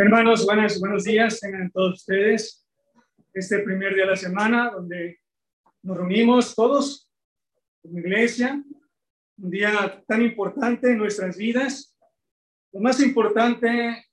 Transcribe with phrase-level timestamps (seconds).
[0.00, 2.64] Hermanos, buenos, buenos días, tengan todos ustedes
[3.34, 5.18] este primer día de la semana donde
[5.82, 7.10] nos reunimos todos
[7.82, 8.62] en iglesia,
[9.38, 11.98] un día tan importante en nuestras vidas.
[12.72, 14.06] Lo más importante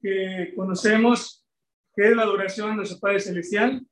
[0.00, 1.46] que conocemos
[1.94, 3.86] que es la adoración a nuestro Padre Celestial.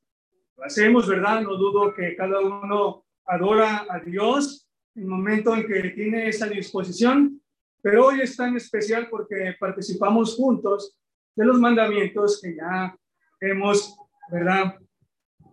[0.56, 1.42] Lo hacemos, ¿verdad?
[1.42, 6.46] No dudo que cada uno adora a Dios en el momento en que tiene esa
[6.46, 7.38] disposición,
[7.82, 10.96] pero hoy es tan especial porque participamos juntos
[11.34, 12.96] de los mandamientos que ya
[13.40, 13.96] hemos,
[14.30, 14.78] ¿verdad?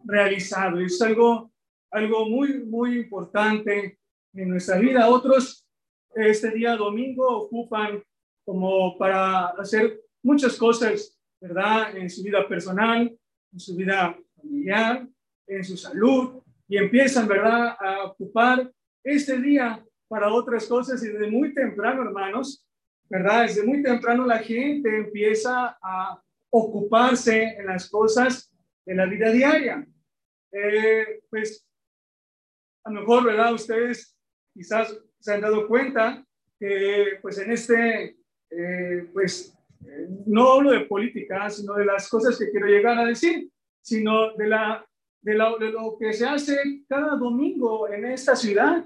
[0.03, 0.79] Realizado.
[0.79, 1.51] Es algo,
[1.91, 3.99] algo muy, muy importante
[4.33, 5.07] en nuestra vida.
[5.07, 5.65] Otros
[6.15, 8.03] este día domingo ocupan
[8.45, 11.95] como para hacer muchas cosas, ¿verdad?
[11.95, 13.15] En su vida personal,
[13.53, 15.07] en su vida familiar,
[15.47, 18.71] en su salud, y empiezan, ¿verdad?, a ocupar
[19.03, 22.65] este día para otras cosas y desde muy temprano, hermanos,
[23.09, 23.43] ¿verdad?
[23.43, 26.21] Desde muy temprano la gente empieza a
[26.51, 28.53] ocuparse en las cosas
[28.85, 29.85] de la vida diaria.
[30.51, 31.65] Eh, pues
[32.83, 33.53] a lo mejor, ¿verdad?
[33.53, 34.15] Ustedes
[34.53, 36.25] quizás se han dado cuenta
[36.59, 38.17] que pues en este,
[38.49, 39.55] eh, pues
[40.25, 43.49] no hablo de política, sino de las cosas que quiero llegar a decir,
[43.81, 44.85] sino de, la,
[45.21, 48.85] de, la, de lo que se hace cada domingo en esta ciudad.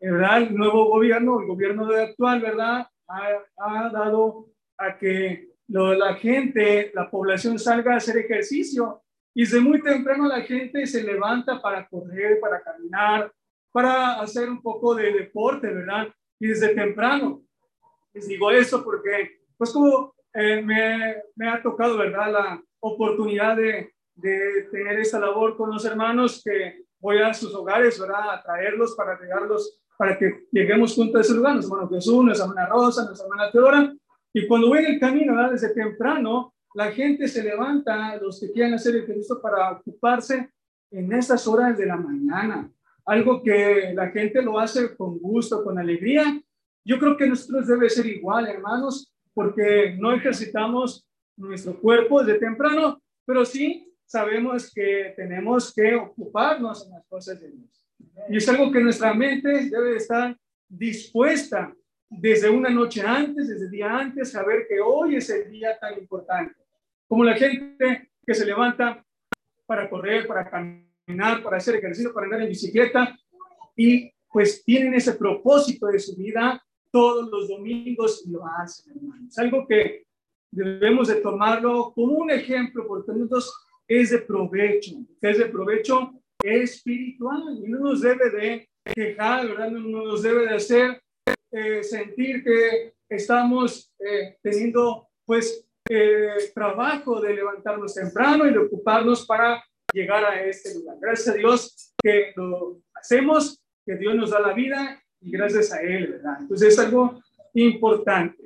[0.00, 0.42] ¿verdad?
[0.42, 2.86] El nuevo gobierno, el gobierno actual, ¿verdad?
[3.08, 9.02] Ha, dado a que la gente, la población salga a hacer ejercicio.
[9.34, 13.32] Y desde muy temprano la gente se levanta para correr, para caminar,
[13.72, 16.08] para hacer un poco de deporte, ¿verdad?
[16.38, 17.42] Y desde temprano.
[18.12, 22.32] Les digo eso porque, pues como eh, me, me, ha tocado, ¿verdad?
[22.32, 27.98] La oportunidad de, de tener esta labor con los hermanos que voy a sus hogares,
[27.98, 28.30] ¿verdad?
[28.30, 32.46] A traerlos para llegarlos para que lleguemos juntos a ese lugar, nuestro hermano Jesús, nuestra
[32.46, 33.94] hermana Rosa, nuestra hermana Teodora,
[34.32, 35.52] y cuando voy en el camino, ¿verdad?
[35.52, 40.50] desde temprano, la gente se levanta, los que quieren hacer Cristo, para ocuparse
[40.90, 42.68] en estas horas de la mañana,
[43.06, 46.40] algo que la gente lo hace con gusto, con alegría.
[46.84, 51.06] Yo creo que nosotros debe ser igual, hermanos, porque no ejercitamos
[51.36, 57.52] nuestro cuerpo desde temprano, pero sí sabemos que tenemos que ocuparnos en las cosas de
[57.52, 57.83] Dios.
[58.28, 60.36] Y es algo que nuestra mente debe estar
[60.68, 61.74] dispuesta
[62.08, 65.98] desde una noche antes, desde el día antes, saber que hoy es el día tan
[65.98, 66.54] importante.
[67.06, 69.04] Como la gente que se levanta
[69.66, 73.16] para correr, para caminar, para hacer ejercicio, para andar en bicicleta
[73.76, 79.28] y pues tienen ese propósito de su vida todos los domingos y lo hacen, hermanos.
[79.28, 80.04] Es algo que
[80.50, 83.52] debemos de tomarlo como un ejemplo porque nosotros
[83.86, 86.12] es de provecho, es de provecho
[86.44, 89.70] espiritual y no nos debe de quejar, ¿verdad?
[89.70, 91.02] No nos debe de hacer
[91.50, 99.24] eh, sentir que estamos eh, teniendo pues eh, trabajo de levantarnos temprano y de ocuparnos
[99.26, 100.96] para llegar a este lugar.
[101.00, 105.80] Gracias a Dios que lo hacemos, que Dios nos da la vida y gracias a
[105.80, 106.36] Él, ¿verdad?
[106.40, 107.22] Entonces es algo
[107.54, 108.42] importante.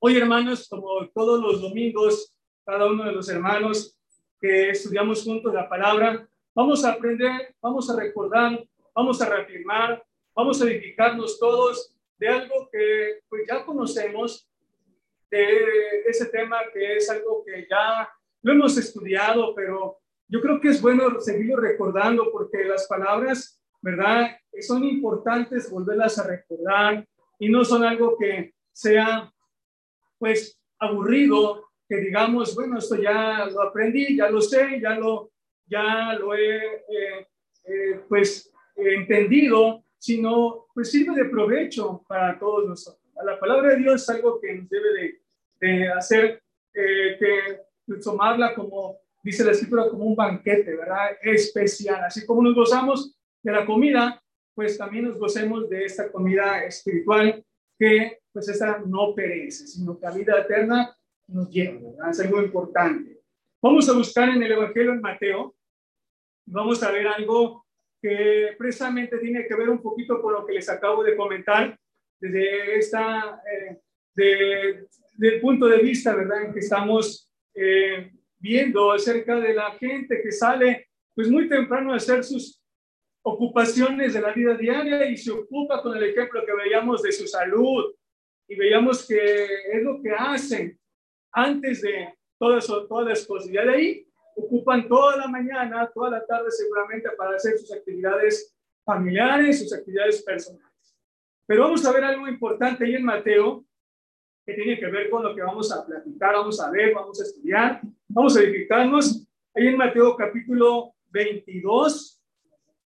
[0.00, 2.34] Hoy, hermanos, como todos los domingos,
[2.64, 3.96] cada uno de los hermanos
[4.40, 6.26] que estudiamos juntos la palabra,
[6.60, 8.62] Vamos a aprender, vamos a recordar,
[8.94, 10.04] vamos a reafirmar,
[10.36, 14.46] vamos a edificarnos todos de algo que pues ya conocemos,
[15.30, 18.06] de ese tema que es algo que ya
[18.42, 24.36] lo hemos estudiado, pero yo creo que es bueno seguirlo recordando porque las palabras, ¿verdad?
[24.60, 29.32] Son importantes volverlas a recordar y no son algo que sea
[30.18, 35.30] pues aburrido, que digamos, bueno, esto ya lo aprendí, ya lo sé, ya lo
[35.70, 37.26] ya lo he eh,
[37.64, 43.00] eh, pues entendido, sino pues sirve de provecho para todos nosotros.
[43.24, 45.20] La palabra de Dios es algo que nos debe
[45.60, 46.42] de, hacer,
[46.74, 51.10] eh, que tomarla como, dice la escritura, como un banquete, ¿verdad?
[51.22, 52.04] Especial.
[52.04, 54.22] Así como nos gozamos de la comida,
[54.54, 57.44] pues también nos gocemos de esta comida espiritual
[57.78, 60.96] que pues esta no perece, sino que la vida eterna
[61.28, 62.10] nos lleva, ¿verdad?
[62.10, 63.20] Es algo importante.
[63.62, 65.54] Vamos a buscar en el Evangelio en Mateo,
[66.50, 67.66] vamos a ver algo
[68.00, 71.78] que precisamente tiene que ver un poquito con lo que les acabo de comentar
[72.18, 73.78] desde esta, eh,
[74.14, 80.20] de, del punto de vista, ¿verdad?, en que estamos eh, viendo acerca de la gente
[80.22, 82.62] que sale, pues muy temprano a hacer sus
[83.22, 87.26] ocupaciones de la vida diaria y se ocupa con el ejemplo que veíamos de su
[87.26, 87.94] salud
[88.48, 90.78] y veíamos que es lo que hacen
[91.32, 93.50] antes de todas, todas las cosas.
[93.50, 94.09] Y de ahí
[94.44, 98.54] ocupan toda la mañana, toda la tarde seguramente para hacer sus actividades
[98.84, 100.96] familiares, sus actividades personales.
[101.46, 103.64] Pero vamos a ver algo importante ahí en Mateo,
[104.46, 107.24] que tiene que ver con lo que vamos a platicar, vamos a ver, vamos a
[107.24, 109.26] estudiar, vamos a edificarnos.
[109.54, 112.22] Ahí en Mateo capítulo 22,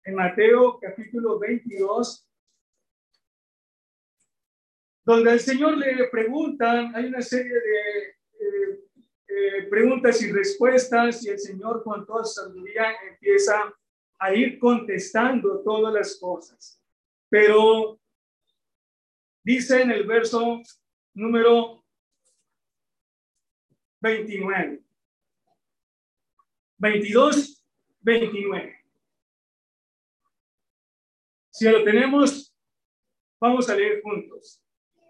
[0.06, 2.28] en Mateo capítulo 22,
[5.06, 8.10] donde el Señor le preguntan, hay una serie de
[8.40, 8.83] eh,
[9.36, 13.74] eh, preguntas y respuestas y el Señor con toda sabiduría empieza
[14.20, 16.80] a ir contestando todas las cosas.
[17.30, 18.00] Pero
[19.44, 20.62] dice en el verso
[21.16, 21.84] número
[24.02, 24.84] 29.
[26.78, 27.66] 22,
[28.02, 28.86] 29.
[31.50, 32.56] Si lo tenemos,
[33.40, 34.62] vamos a leer juntos.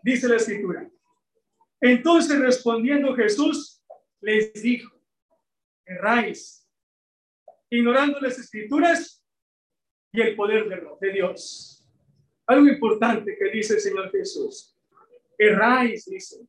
[0.01, 0.89] Dice la escritura.
[1.81, 3.72] Entonces respondiendo Jesús
[4.23, 4.89] les dijo,
[5.85, 6.65] erráis,
[7.69, 9.21] ignorando las escrituras
[10.13, 10.67] y el poder
[11.01, 11.85] de Dios.
[12.47, 14.77] Algo importante que dice el Señor Jesús.
[15.37, 16.47] Erráis, dice,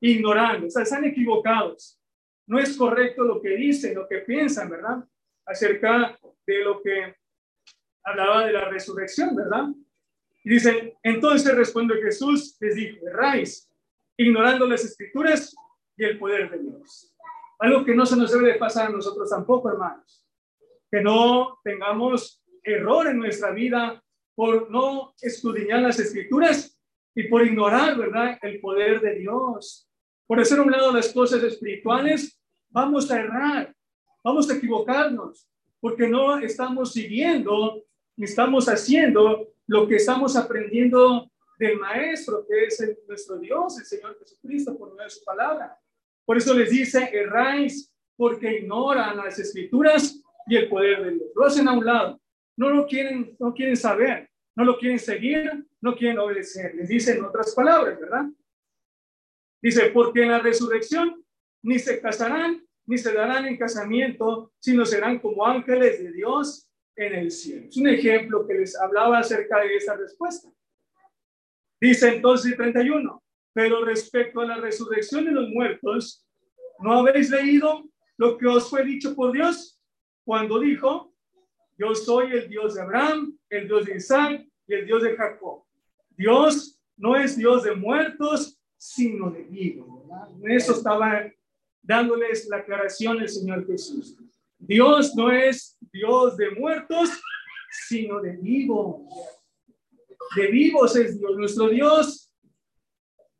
[0.00, 2.00] ignorando, o sea, están equivocados.
[2.46, 5.04] No es correcto lo que dicen, lo que piensan, ¿verdad?
[5.46, 7.14] Acerca de lo que
[8.02, 9.68] hablaba de la resurrección, ¿verdad?
[10.42, 13.70] Y dicen, entonces responde Jesús, les dijo, erráis,
[14.16, 15.54] ignorando las escrituras
[15.96, 17.11] y el poder de Dios.
[17.58, 20.26] Algo que no se nos debe de pasar a nosotros tampoco, hermanos.
[20.90, 24.02] Que no tengamos error en nuestra vida
[24.34, 26.78] por no escudriñar las escrituras
[27.14, 29.88] y por ignorar, ¿verdad?, el poder de Dios.
[30.26, 32.40] Por hacer un lado las cosas espirituales,
[32.70, 33.74] vamos a errar,
[34.24, 35.48] vamos a equivocarnos,
[35.80, 37.84] porque no estamos siguiendo
[38.16, 44.18] ni estamos haciendo lo que estamos aprendiendo del Maestro, que es nuestro Dios, el Señor
[44.18, 45.78] Jesucristo, por medio de su palabra.
[46.24, 51.28] Por eso les dice, erráis porque ignoran las escrituras y el poder de Dios.
[51.34, 52.20] Lo hacen a un lado.
[52.56, 56.74] No lo quieren, no quieren saber, no lo quieren seguir, no quieren obedecer.
[56.74, 58.26] Les dice en otras palabras, ¿verdad?
[59.62, 61.24] Dice, porque en la resurrección
[61.62, 67.14] ni se casarán ni se darán en casamiento, sino serán como ángeles de Dios en
[67.14, 67.68] el cielo.
[67.68, 70.48] Es un ejemplo que les hablaba acerca de esa respuesta.
[71.80, 73.22] Dice entonces 31,
[73.52, 76.26] pero respecto a la resurrección de los muertos,
[76.78, 77.84] ¿no habéis leído
[78.16, 79.80] lo que os fue dicho por Dios
[80.24, 81.14] cuando dijo,
[81.78, 85.64] yo soy el Dios de Abraham, el Dios de Isaac y el Dios de Jacob?
[86.16, 90.04] Dios no es Dios de muertos, sino de vivos.
[90.44, 91.30] Eso estaba
[91.82, 94.16] dándoles la aclaración el Señor Jesús.
[94.58, 97.10] Dios no es Dios de muertos,
[97.88, 99.02] sino de vivos.
[100.36, 101.36] De vivos es Dios.
[101.36, 102.21] Nuestro Dios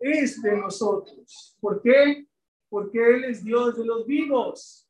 [0.02, 1.56] es de nosotros.
[1.60, 2.26] ¿Por qué?
[2.68, 4.88] Porque Él es Dios de los vivos.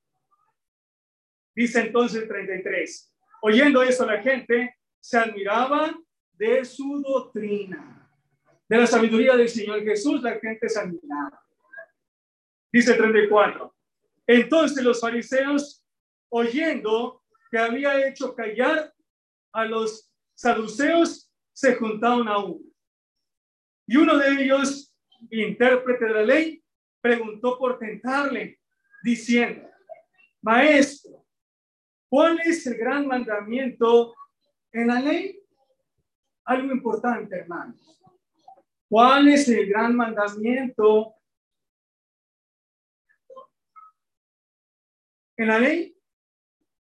[1.55, 3.15] Dice entonces 33.
[3.43, 5.95] Oyendo eso la gente se admiraba
[6.33, 8.11] de su doctrina.
[8.69, 11.45] De la sabiduría del Señor Jesús la gente se admiraba.
[12.73, 13.75] Dice 34.
[14.27, 15.85] Entonces los fariseos,
[16.31, 18.95] oyendo que había hecho callar
[19.53, 22.65] a los saduceos, se juntaron a uno.
[23.87, 24.92] Y uno de ellos,
[25.31, 26.65] intérprete de la ley,
[27.01, 28.61] preguntó por tentarle,
[29.03, 29.69] diciendo,
[30.41, 31.25] Maestro,
[32.09, 34.15] ¿cuál es el gran mandamiento
[34.73, 35.39] en la ley?
[36.45, 38.01] Algo importante, hermanos.
[38.89, 41.15] ¿Cuál es el gran mandamiento
[45.37, 45.97] En la ley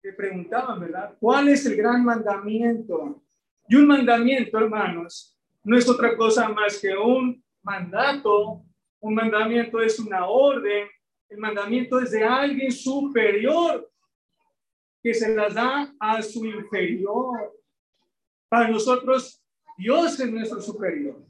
[0.04, 1.16] le preguntaban, ¿verdad?
[1.20, 3.24] ¿Cuál es el gran mandamiento?
[3.70, 8.63] Y un mandamiento, hermanos, no es otra cosa más que un mandato.
[9.00, 10.88] Un mandamiento es una orden.
[11.30, 13.89] El mandamiento es de alguien superior
[15.01, 17.53] que se las da a su inferior.
[18.50, 19.41] Para nosotros,
[19.77, 21.25] Dios es nuestro superior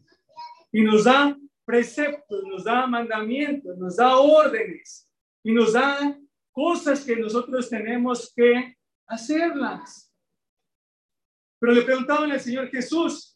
[0.71, 5.09] y nos da preceptos, nos da mandamientos, nos da órdenes
[5.43, 6.17] y nos da
[6.51, 8.75] cosas que nosotros tenemos que
[9.07, 10.11] hacerlas.
[11.59, 13.30] Pero le preguntaban al Señor Jesús,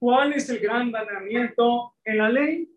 [0.00, 2.74] ¿cuál es el gran mandamiento en la ley?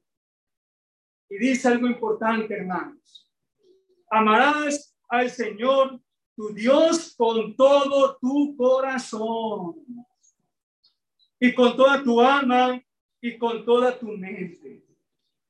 [1.29, 3.31] Y dice algo importante, hermanos.
[4.11, 5.99] Amarás al Señor
[6.35, 9.75] tu Dios con todo tu corazón
[11.39, 12.79] y con toda tu alma
[13.21, 14.85] y con toda tu mente.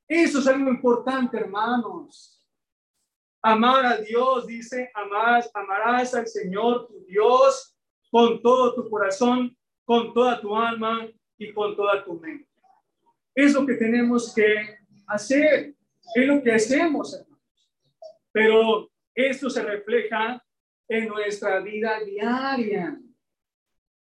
[0.06, 2.40] Eso es algo importante, hermanos.
[3.42, 7.76] Amar a Dios, dice, amarás, amarás al Señor tu Dios
[8.10, 12.48] con todo tu corazón, con toda tu alma y con toda tu mente.
[13.34, 15.74] Es lo que tenemos que hacer,
[16.14, 17.70] es lo que hacemos, hermanos.
[18.32, 20.42] Pero esto se refleja
[20.88, 22.98] en nuestra vida diaria.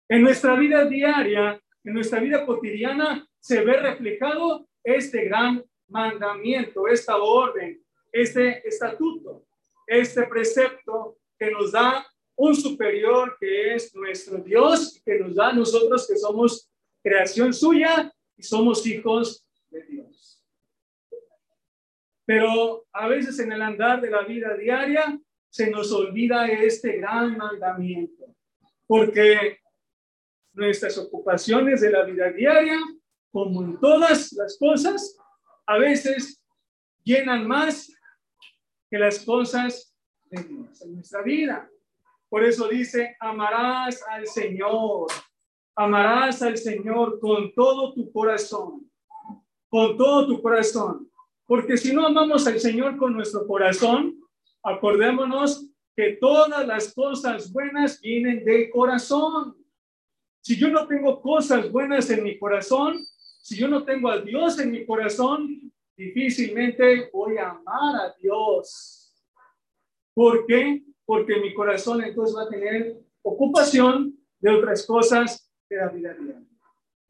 [0.08, 7.18] En nuestra vida diaria, en nuestra vida cotidiana, se ve reflejado este gran mandamiento, esta
[7.18, 9.46] orden, este estatuto,
[9.88, 15.54] este precepto que nos da un superior que es nuestro Dios, que nos da a
[15.54, 16.71] nosotros que somos
[17.02, 20.44] creación suya y somos hijos de Dios.
[22.26, 27.38] Pero a veces en el andar de la vida diaria se nos olvida este gran
[27.38, 28.34] mandamiento,
[28.88, 29.60] porque
[30.54, 32.80] nuestras ocupaciones de la vida diaria,
[33.32, 35.18] como en todas las cosas,
[35.66, 36.42] a veces
[37.04, 37.92] llenan más
[38.90, 41.70] que las cosas de Dios en nuestra vida.
[42.30, 45.08] Por eso dice, amarás al Señor,
[45.76, 48.90] amarás al Señor con todo tu corazón,
[49.70, 51.10] con todo tu corazón.
[51.46, 54.20] Porque si no amamos al Señor con nuestro corazón,
[54.64, 59.56] acordémonos que todas las cosas buenas vienen del corazón.
[60.42, 63.00] Si yo no tengo cosas buenas en mi corazón,
[63.42, 69.14] si yo no tengo a Dios en mi corazón, difícilmente voy a amar a Dios.
[70.14, 70.84] ¿Por qué?
[71.06, 76.44] Porque mi corazón entonces va a tener ocupación de otras cosas de la vida diaria.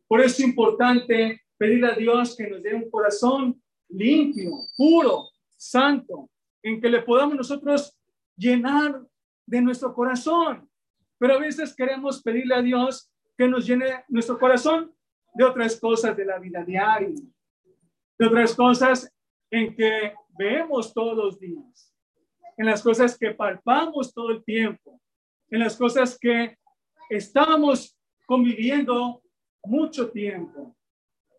[0.08, 6.30] Por eso es importante pedir a Dios que nos dé un corazón limpio, puro, santo,
[6.64, 7.98] en que le podamos nosotros
[8.38, 9.02] llenar
[9.46, 10.70] de nuestro corazón.
[11.18, 14.94] Pero a veces queremos pedirle a Dios que nos llene nuestro corazón
[15.34, 17.16] de otras cosas de la vida diaria,
[18.20, 19.12] de otras cosas
[19.50, 21.94] en que vemos todos los días,
[22.58, 25.02] en las cosas que palpamos todo el tiempo,
[25.50, 26.58] en las cosas que
[27.10, 27.98] estamos
[28.32, 29.22] conviviendo
[29.66, 30.74] mucho tiempo.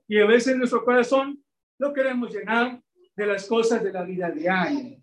[0.06, 1.42] Y a veces nuestro corazón
[1.78, 2.82] lo queremos llenar
[3.16, 5.00] de las cosas de la vida diaria,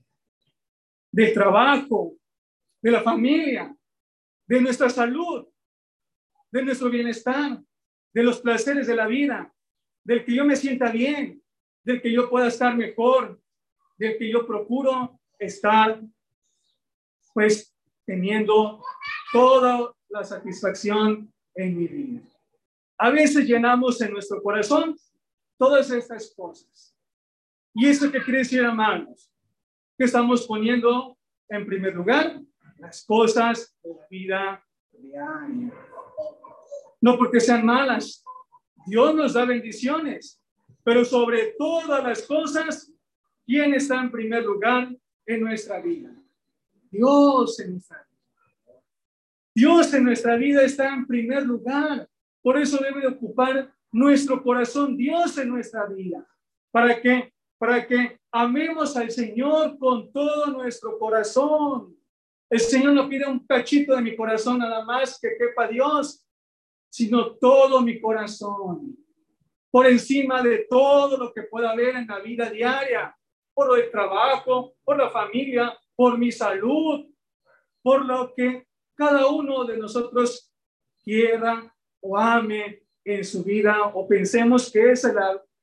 [1.12, 2.13] del trabajo,
[2.79, 3.75] de la familia,
[4.46, 5.48] de nuestra salud,
[6.51, 7.60] de nuestro bienestar,
[8.13, 9.51] de los placeres de la vida,
[10.03, 11.41] del que yo me sienta bien,
[11.84, 13.41] del que yo pueda estar mejor,
[13.98, 16.00] del que yo procuro estar,
[17.34, 18.84] pues, teniendo
[19.34, 22.21] toda la satisfacción en mi vida.
[22.97, 24.95] A veces llenamos en nuestro corazón
[25.57, 26.95] todas estas cosas.
[27.73, 29.31] ¿Y eso qué quiere decir, hermanos?
[29.97, 32.41] Que estamos poniendo en primer lugar
[32.77, 35.73] las cosas de la vida diaria
[37.01, 38.23] no porque sean malas.
[38.85, 40.41] Dios nos da bendiciones,
[40.83, 42.91] pero sobre todas las cosas,
[43.45, 44.89] ¿quién está en primer lugar
[45.25, 46.11] en nuestra vida?
[46.91, 48.08] Dios en nuestra vida.
[49.59, 52.07] Dios en nuestra vida está en primer lugar.
[52.41, 56.25] Por eso debe ocupar nuestro corazón, Dios en nuestra vida,
[56.71, 61.93] para que para que amemos al Señor con todo nuestro corazón.
[62.49, 66.25] El Señor no pide un cachito de mi corazón nada más que quepa Dios,
[66.89, 68.95] sino todo mi corazón,
[69.69, 73.13] por encima de todo lo que pueda haber en la vida diaria,
[73.53, 77.07] por el trabajo, por la familia, por mi salud,
[77.83, 78.68] por lo que
[78.99, 80.51] cada uno de nosotros
[81.01, 85.07] quiera o ame en su vida o pensemos que es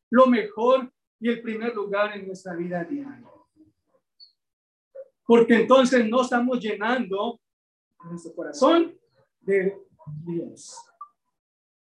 [0.09, 0.91] lo mejor
[1.21, 3.31] y el primer lugar en nuestra vida diaria.
[5.27, 7.39] Porque entonces no estamos llenando
[8.05, 8.99] nuestro corazón
[9.41, 9.83] de
[10.25, 10.75] Dios.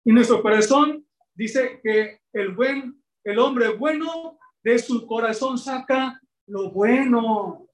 [0.03, 6.69] Y nuestro corazón dice que el buen, el hombre bueno de su corazón saca lo
[6.69, 7.65] bueno.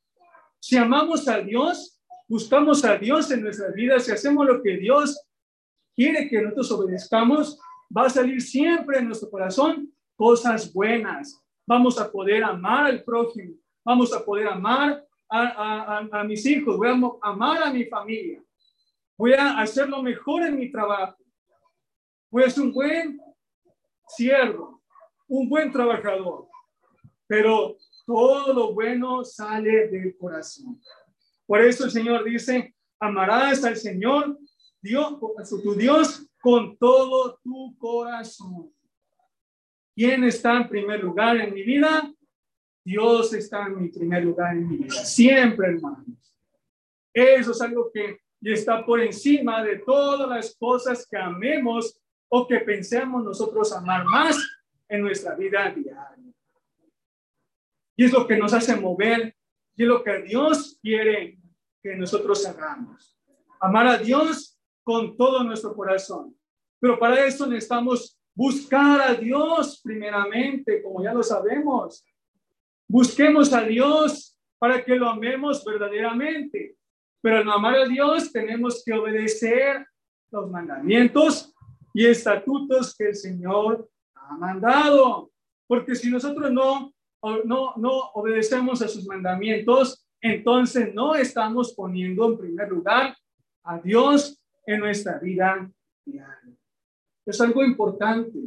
[0.59, 1.94] Si amamos a Dios,
[2.27, 5.21] buscamos a Dios en nuestras vidas, si hacemos lo que Dios
[5.95, 7.59] quiere que nosotros obedezcamos,
[7.95, 11.41] va a salir siempre en nuestro corazón cosas buenas.
[11.67, 16.77] Vamos a poder amar al prójimo, vamos a poder amar a, a, a mis hijos,
[16.77, 18.43] voy a amar a mi familia,
[19.17, 21.25] voy a hacer lo mejor en mi trabajo
[22.35, 23.17] pues un buen
[24.09, 24.81] siervo,
[25.25, 26.49] un buen trabajador,
[27.27, 30.81] pero todo lo bueno sale del corazón.
[31.45, 34.37] Por eso el Señor dice, amarás al Señor,
[34.81, 35.19] Dios,
[35.63, 38.71] tu Dios, con todo tu corazón.
[39.95, 42.11] ¿Quién está en primer lugar en mi vida?
[42.83, 44.93] Dios está en mi primer lugar en mi vida.
[44.93, 46.33] Siempre, hermanos.
[47.13, 51.99] Eso es algo que está por encima de todas las cosas que amemos
[52.29, 54.37] o que pensemos nosotros amar más
[54.89, 56.35] en nuestra vida diaria.
[57.95, 59.35] Y es lo que nos hace mover
[59.75, 61.37] y es lo que Dios quiere
[61.81, 63.17] que nosotros hagamos.
[63.59, 66.35] Amar a Dios con todo nuestro corazón.
[66.79, 72.05] Pero para eso necesitamos buscar a Dios primeramente, como ya lo sabemos.
[72.87, 76.75] Busquemos a Dios para que lo amemos verdaderamente.
[77.21, 79.85] Pero al amar a Dios tenemos que obedecer
[80.31, 81.53] los mandamientos
[81.93, 85.31] y estatutos que el Señor ha mandado.
[85.67, 86.94] Porque si nosotros no
[87.45, 93.15] no, no obedecemos a sus mandamientos, entonces no estamos poniendo en primer lugar
[93.63, 95.69] a Dios en nuestra vida
[96.05, 96.57] diaria.
[97.25, 98.39] Es algo importante.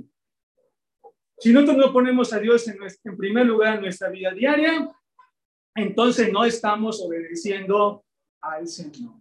[1.38, 4.90] Si nosotros no ponemos a Dios en, en primer lugar en nuestra vida diaria,
[5.74, 8.04] entonces no estamos obedeciendo
[8.40, 9.14] al Señor.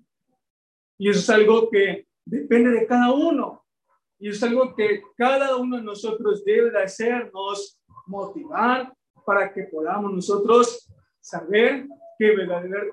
[0.98, 3.64] Y eso es algo que depende de cada uno.
[4.20, 8.97] Y es algo que cada uno de nosotros debe de hacernos motivar
[9.28, 11.86] para que podamos nosotros saber
[12.18, 12.34] que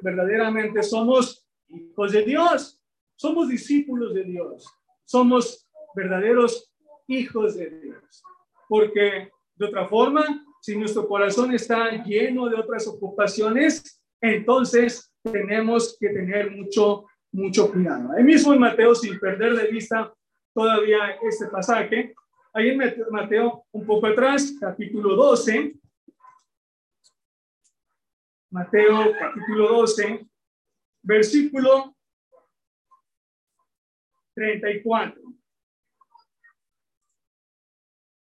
[0.03, 2.83] verdaderamente somos hijos de Dios,
[3.14, 4.67] somos discípulos de Dios,
[5.05, 5.64] somos
[5.95, 6.75] verdaderos
[7.07, 8.25] hijos de Dios.
[8.69, 16.09] Porque de otra forma, si nuestro corazón está lleno de otras ocupaciones, entonces tenemos que
[16.09, 18.11] tener mucho, mucho cuidado.
[18.11, 20.12] Ahí mismo en Mateo, sin perder de vista
[20.53, 22.12] todavía este pasaje,
[22.53, 22.79] ahí en
[23.12, 25.76] Mateo, un poco atrás, capítulo 12,
[28.54, 30.28] Mateo capítulo 12,
[31.02, 31.92] versículo
[34.37, 35.20] 34.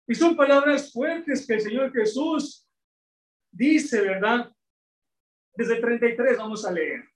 [0.07, 2.67] Y son palabras fuertes que el Señor Jesús
[3.51, 4.51] dice, ¿verdad?
[5.53, 7.07] Desde 33 vamos a leer.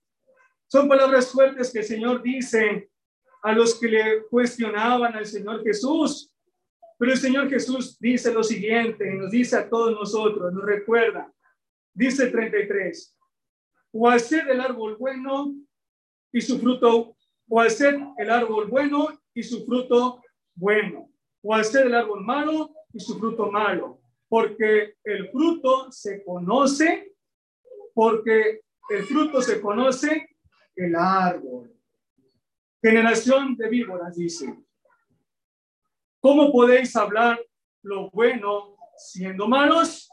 [0.67, 2.91] Son palabras fuertes que el Señor dice
[3.41, 6.31] a los que le cuestionaban al Señor Jesús.
[6.99, 11.33] Pero el Señor Jesús dice lo siguiente, nos dice a todos nosotros, nos recuerda,
[11.93, 13.17] dice 33,
[13.93, 15.55] o hacer el árbol bueno
[16.31, 17.15] y su fruto,
[17.49, 20.21] o hacer el árbol bueno y su fruto
[20.55, 27.11] bueno, o hacer el árbol malo y su fruto malo, porque el fruto se conoce
[27.93, 30.29] porque el fruto se conoce
[30.75, 31.73] el árbol.
[32.81, 34.57] Generación de víboras, dice.
[36.19, 37.39] ¿Cómo podéis hablar
[37.83, 40.09] lo bueno siendo malos?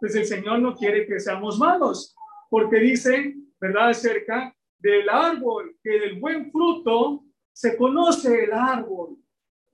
[0.00, 2.16] Pues el Señor no quiere que seamos malos,
[2.48, 3.90] porque dice, ¿verdad?
[3.90, 9.18] Acerca del árbol, que del buen fruto se conoce el árbol.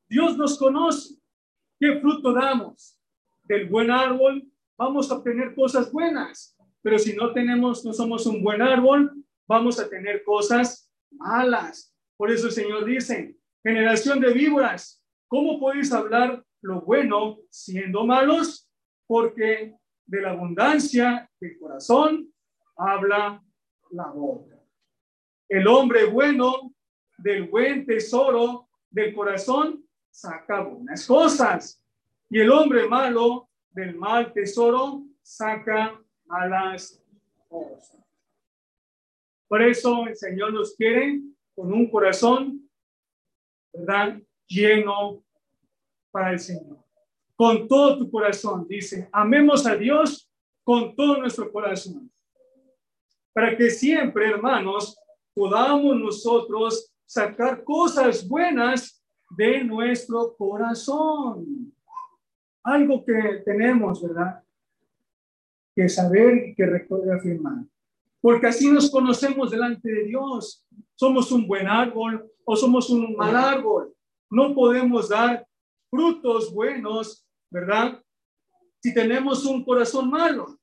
[0.08, 1.14] Dios nos conoce.
[1.78, 3.00] ¿Qué fruto damos?
[3.44, 4.44] Del buen árbol
[4.76, 9.12] vamos a obtener cosas buenas pero si no tenemos, no somos un buen árbol,
[9.48, 11.92] vamos a tener cosas malas.
[12.16, 18.70] Por eso el Señor dice, generación de víboras, ¿cómo podéis hablar lo bueno siendo malos?
[19.08, 19.74] Porque
[20.06, 22.32] de la abundancia del corazón
[22.76, 23.42] habla
[23.90, 24.56] la boca.
[25.48, 26.74] El hombre bueno
[27.18, 31.82] del buen tesoro del corazón saca buenas cosas.
[32.28, 37.02] Y el hombre malo del mal tesoro saca malas
[37.48, 38.04] cosas.
[39.48, 41.20] Por eso el Señor nos quiere
[41.54, 42.68] con un corazón,
[43.72, 44.20] ¿verdad?
[44.48, 45.22] Lleno
[46.10, 46.85] para el Señor.
[47.36, 50.30] Con todo tu corazón, dice, amemos a Dios
[50.64, 52.10] con todo nuestro corazón.
[53.32, 54.98] Para que siempre, hermanos,
[55.34, 59.04] podamos nosotros sacar cosas buenas
[59.36, 61.72] de nuestro corazón.
[62.64, 64.42] Algo que tenemos, ¿verdad?
[65.76, 66.64] que saber y que
[67.14, 67.64] afirmar.
[68.22, 70.66] Porque así nos conocemos delante de Dios.
[70.94, 73.94] Somos un buen árbol o somos un mal árbol.
[74.30, 75.46] No podemos dar
[75.90, 78.02] frutos buenos, ¿verdad?
[78.80, 80.58] Si tenemos un corazón malo.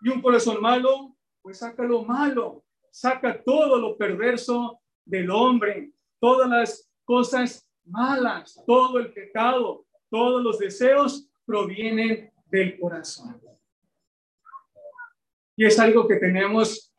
[0.00, 6.48] Y un corazón malo, pues saca lo malo, saca todo lo perverso del hombre, todas
[6.48, 13.40] las cosas malas, todo el pecado, todos los deseos provienen del corazón.
[15.56, 16.94] Y es algo que tenemos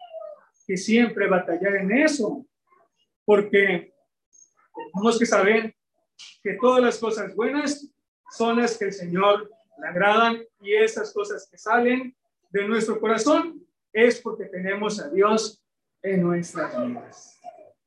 [0.68, 2.46] que siempre batallar en eso,
[3.24, 3.94] porque
[4.94, 5.76] tenemos que saber
[6.44, 7.90] que todas las cosas buenas
[8.32, 12.16] son las que el Señor le agradan y esas cosas que salen
[12.52, 15.64] de nuestro corazón es porque tenemos a Dios
[16.02, 17.40] en nuestras vidas.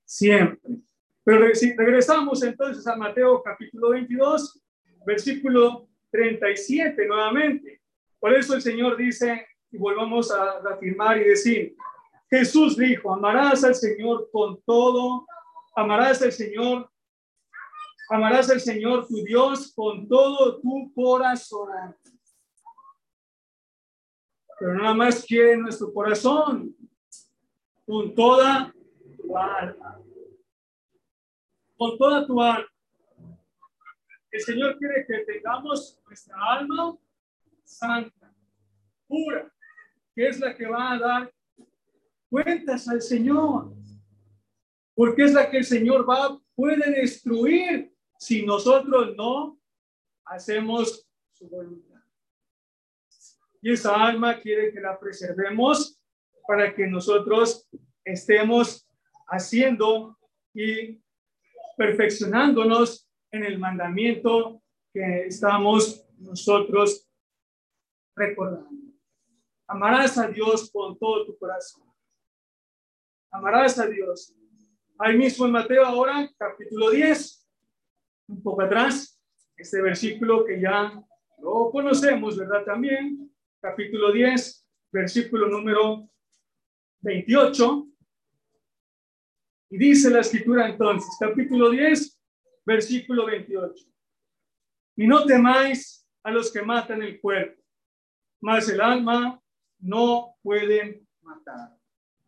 [0.04, 0.60] Siempre.
[1.24, 4.60] Pero si regresamos entonces a Mateo capítulo 22,
[5.06, 7.80] versículo 37 nuevamente.
[8.18, 11.74] Por eso el Señor dice y volvamos a afirmar y decir,
[12.28, 15.26] Jesús dijo, amarás al Señor con todo,
[15.74, 16.90] amarás al Señor,
[18.12, 21.96] amarás al Señor tu Dios con todo tu corazón.
[24.58, 26.76] Pero nada más quiere nuestro corazón,
[27.86, 28.72] con toda
[29.16, 29.98] tu alma.
[31.76, 32.68] Con toda tu alma.
[34.30, 36.96] El Señor quiere que tengamos nuestra alma
[37.64, 38.34] santa,
[39.08, 39.50] pura,
[40.14, 41.34] que es la que va a dar
[42.28, 43.74] cuentas al Señor.
[44.94, 47.91] Porque es la que el Señor va, puede destruir
[48.22, 49.58] si nosotros no
[50.26, 52.00] hacemos su voluntad.
[53.60, 56.00] y esa alma quiere que la preservemos
[56.46, 57.68] para que nosotros
[58.04, 58.88] estemos
[59.26, 60.16] haciendo
[60.54, 61.02] y
[61.76, 67.10] perfeccionándonos en el mandamiento que estamos nosotros
[68.14, 68.94] recordando.
[69.66, 71.92] Amarás a Dios con todo tu corazón.
[73.32, 74.32] Amarás a Dios.
[74.96, 77.41] Ahí mismo en Mateo ahora, capítulo 10,
[78.32, 79.20] un poco atrás,
[79.56, 80.92] este versículo que ya
[81.40, 82.64] lo conocemos, ¿verdad?
[82.64, 86.08] También, capítulo 10, versículo número
[87.00, 87.88] 28.
[89.70, 92.20] Y dice la escritura entonces, capítulo 10,
[92.64, 93.84] versículo 28.
[94.96, 97.60] Y no temáis a los que matan el cuerpo,
[98.40, 99.40] mas el alma
[99.78, 101.76] no pueden matar.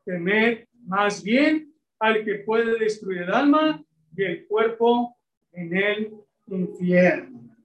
[0.05, 3.83] Temed más bien al que puede destruir el alma
[4.17, 5.17] y el cuerpo
[5.55, 6.15] en el
[6.47, 7.57] infierno.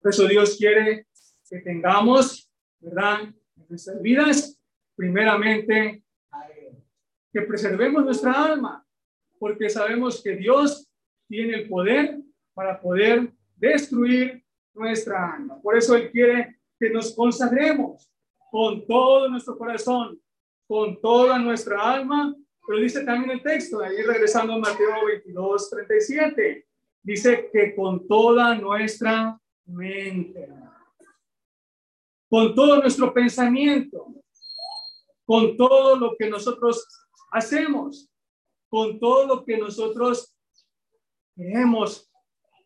[0.00, 1.06] Por eso Dios quiere
[1.48, 3.22] que tengamos, ¿verdad?
[3.22, 4.60] En nuestras vidas,
[4.94, 6.02] primeramente.
[7.32, 8.86] Que preservemos nuestra alma,
[9.38, 10.88] porque sabemos que Dios
[11.28, 12.18] tiene el poder
[12.54, 14.42] para poder destruir
[14.74, 15.60] nuestra alma.
[15.60, 18.10] Por eso Él quiere que nos consagremos
[18.50, 20.20] con todo nuestro corazón,
[20.66, 22.34] con toda nuestra alma,
[22.66, 26.66] pero dice también el texto, ahí regresando a Mateo 22, 37,
[27.06, 30.48] dice que con toda nuestra mente,
[32.28, 34.12] con todo nuestro pensamiento,
[35.24, 36.84] con todo lo que nosotros
[37.30, 38.10] hacemos,
[38.68, 40.36] con todo lo que nosotros
[41.36, 42.10] queremos,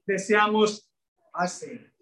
[0.07, 0.91] deseamos
[1.35, 1.93] hacer.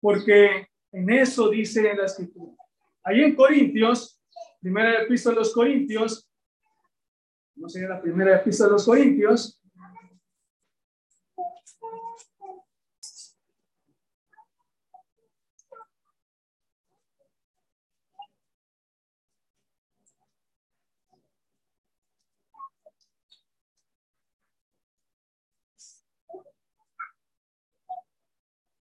[0.00, 2.54] Porque en eso dice la escritura.
[3.02, 4.18] Ahí en Corintios,
[4.60, 6.26] primera epístola de los Corintios,
[7.54, 9.60] no sería la primera epístola de los Corintios,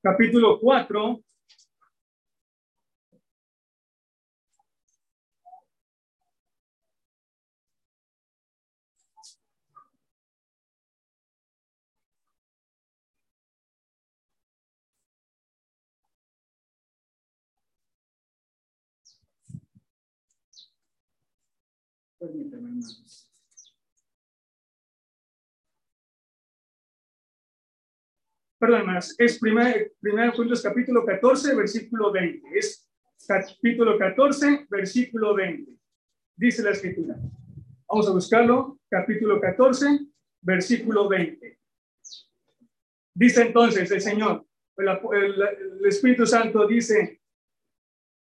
[0.07, 1.21] capítulo 4.
[22.21, 23.36] Permítame, hermanos.
[28.59, 32.59] Perdón, más, es primer, primer Corintios capítulo 14, versículo 20.
[32.59, 32.89] Es
[33.27, 35.73] capítulo 14, versículo 20.
[36.37, 37.17] Dice la escritura.
[37.89, 38.79] Vamos a buscarlo.
[38.89, 39.87] Capítulo 14,
[40.43, 41.59] versículo 20.
[43.15, 47.21] Dice entonces el Señor, el, Espíritu Santo dice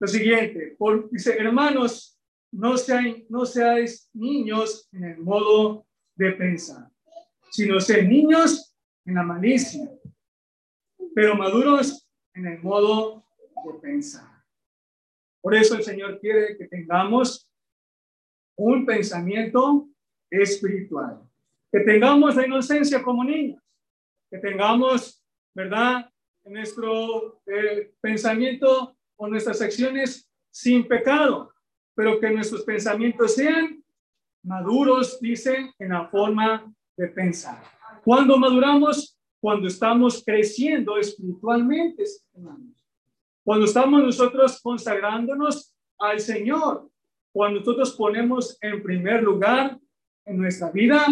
[0.01, 2.19] lo siguiente, por, dice, hermanos,
[2.53, 6.89] no, sean, no seáis niños en el modo de pensar,
[7.51, 9.91] sino sean niños en la malicia
[11.19, 13.25] pero maduros en el modo
[13.65, 14.41] de pensar.
[15.43, 17.51] Por eso el Señor quiere que tengamos
[18.57, 19.89] un pensamiento
[20.31, 21.21] espiritual,
[21.73, 23.61] que tengamos la inocencia como niños,
[24.31, 25.21] que tengamos,
[25.57, 26.09] ¿verdad?,
[26.45, 31.53] nuestro eh, pensamiento o nuestras acciones sin pecado,
[31.97, 33.83] pero que nuestros pensamientos sean
[34.45, 37.61] maduros, dice, en la forma de pensar.
[38.05, 42.05] Cuando maduramos, cuando estamos creciendo espiritualmente,
[43.45, 46.91] Cuando estamos nosotros consagrándonos al Señor,
[47.33, 49.79] cuando nosotros ponemos en primer lugar
[50.27, 51.07] en nuestra vida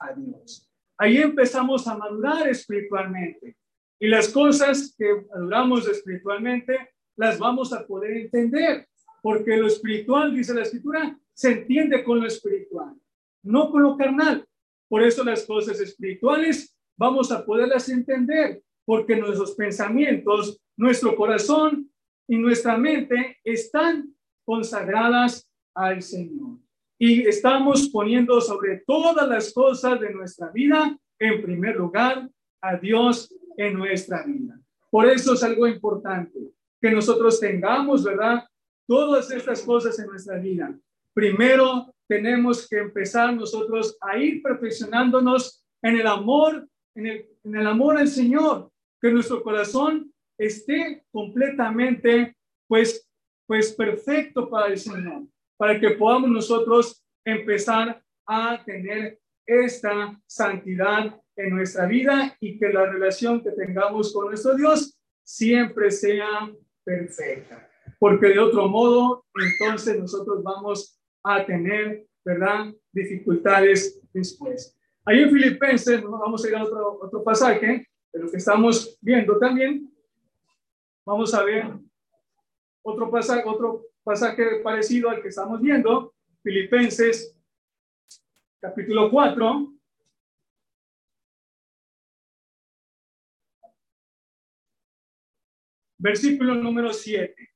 [0.00, 0.68] a Dios.
[0.98, 3.56] Ahí empezamos a madurar espiritualmente.
[4.00, 8.86] Y las cosas que maduramos espiritualmente las vamos a poder entender,
[9.22, 12.94] porque lo espiritual, dice la escritura, se entiende con lo espiritual,
[13.42, 14.46] no con lo carnal.
[14.88, 21.90] Por eso las cosas espirituales vamos a poderlas entender, porque nuestros pensamientos, nuestro corazón
[22.26, 26.58] y nuestra mente están consagradas al Señor.
[26.98, 32.28] Y estamos poniendo sobre todas las cosas de nuestra vida, en primer lugar,
[32.60, 34.60] a Dios en nuestra vida.
[34.90, 36.38] Por eso es algo importante
[36.80, 38.44] que nosotros tengamos, ¿verdad?
[38.86, 40.76] Todas estas cosas en nuestra vida.
[41.14, 47.06] Primero, tenemos que empezar nosotros a ir perfeccionándonos en el amor en
[47.54, 48.70] el, amor al Señor,
[49.00, 53.08] que nuestro corazón esté completamente, pues,
[53.46, 55.22] pues perfecto para el Señor,
[55.56, 62.86] para que podamos nosotros empezar a tener esta santidad en nuestra vida y que la
[62.86, 66.50] relación que tengamos con nuestro Dios siempre sea
[66.84, 67.64] perfecta.
[67.98, 72.72] porque de otro modo, entonces nosotros vamos a tener, ¿verdad?
[72.92, 74.77] Dificultades después.
[75.08, 79.38] Ahí en Filipenses, vamos a ir a otro, otro pasaje de lo que estamos viendo
[79.38, 79.90] también.
[81.06, 81.64] Vamos a ver
[82.82, 87.34] otro pasaje, otro pasaje parecido al que estamos viendo, Filipenses
[88.60, 89.72] capítulo 4.
[95.96, 97.47] Versículo número 7.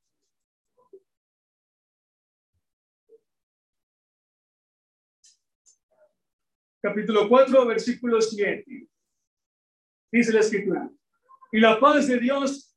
[6.85, 8.89] Capítulo 4, versículo 7.
[10.11, 10.89] Dice la escritura.
[11.53, 12.75] Y la paz de Dios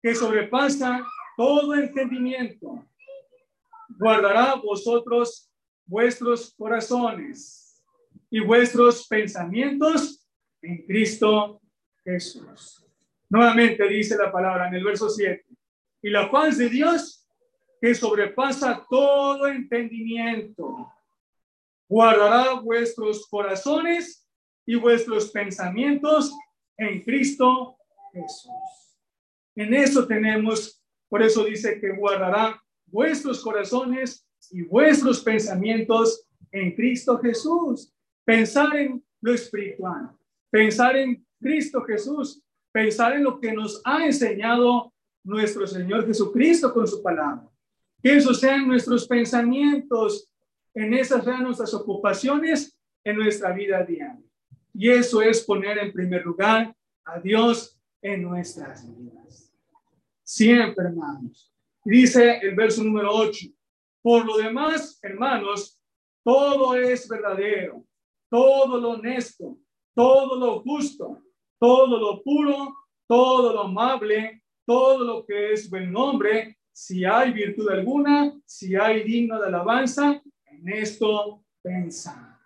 [0.00, 1.04] que sobrepasa
[1.36, 2.86] todo entendimiento,
[3.98, 5.50] guardará vosotros
[5.84, 7.84] vuestros corazones
[8.30, 10.24] y vuestros pensamientos
[10.62, 11.60] en Cristo
[12.04, 12.86] Jesús.
[13.28, 15.44] Nuevamente dice la palabra en el verso 7.
[16.02, 17.28] Y la paz de Dios
[17.80, 20.92] que sobrepasa todo entendimiento,
[21.88, 24.26] guardará vuestros corazones
[24.66, 26.32] y vuestros pensamientos
[26.76, 27.76] en Cristo
[28.12, 28.98] Jesús.
[29.56, 37.18] En eso tenemos, por eso dice que guardará vuestros corazones y vuestros pensamientos en Cristo
[37.18, 37.92] Jesús.
[38.24, 40.10] Pensar en lo espiritual,
[40.50, 44.92] pensar en Cristo Jesús, pensar en lo que nos ha enseñado
[45.24, 47.48] nuestro Señor Jesucristo con su palabra.
[48.02, 50.30] Que esos sean nuestros pensamientos,
[50.78, 54.22] en esas sean nuestras ocupaciones en nuestra vida diaria.
[54.72, 59.52] Y eso es poner en primer lugar a Dios en nuestras vidas.
[60.22, 61.52] Siempre, hermanos.
[61.84, 63.46] Dice el verso número 8.
[64.02, 65.80] Por lo demás, hermanos,
[66.22, 67.84] todo es verdadero,
[68.30, 69.58] todo lo honesto,
[69.94, 71.22] todo lo justo,
[71.58, 72.76] todo lo puro,
[73.08, 79.02] todo lo amable, todo lo que es buen nombre, si hay virtud alguna, si hay
[79.02, 80.22] digno de alabanza,
[80.60, 82.38] en esto pensar.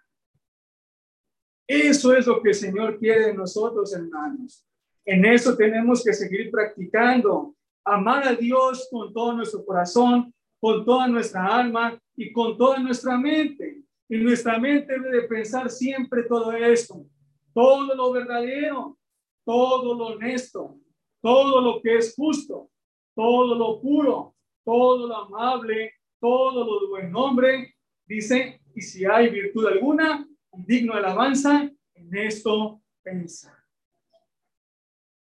[1.67, 4.67] Eso es lo que el Señor quiere de nosotros, hermanos.
[5.05, 7.55] En eso tenemos que seguir practicando.
[7.85, 13.17] Amar a Dios con todo nuestro corazón, con toda nuestra alma y con toda nuestra
[13.17, 13.83] mente.
[14.09, 17.07] Y nuestra mente debe pensar siempre todo esto,
[17.55, 18.99] todo lo verdadero,
[19.45, 20.77] todo lo honesto,
[21.21, 22.69] todo lo que es justo,
[23.15, 27.75] todo lo puro, todo lo amable, todo lo de buen nombre,
[28.15, 33.57] dice, y si hay virtud alguna, digno de alabanza, en esto pensar.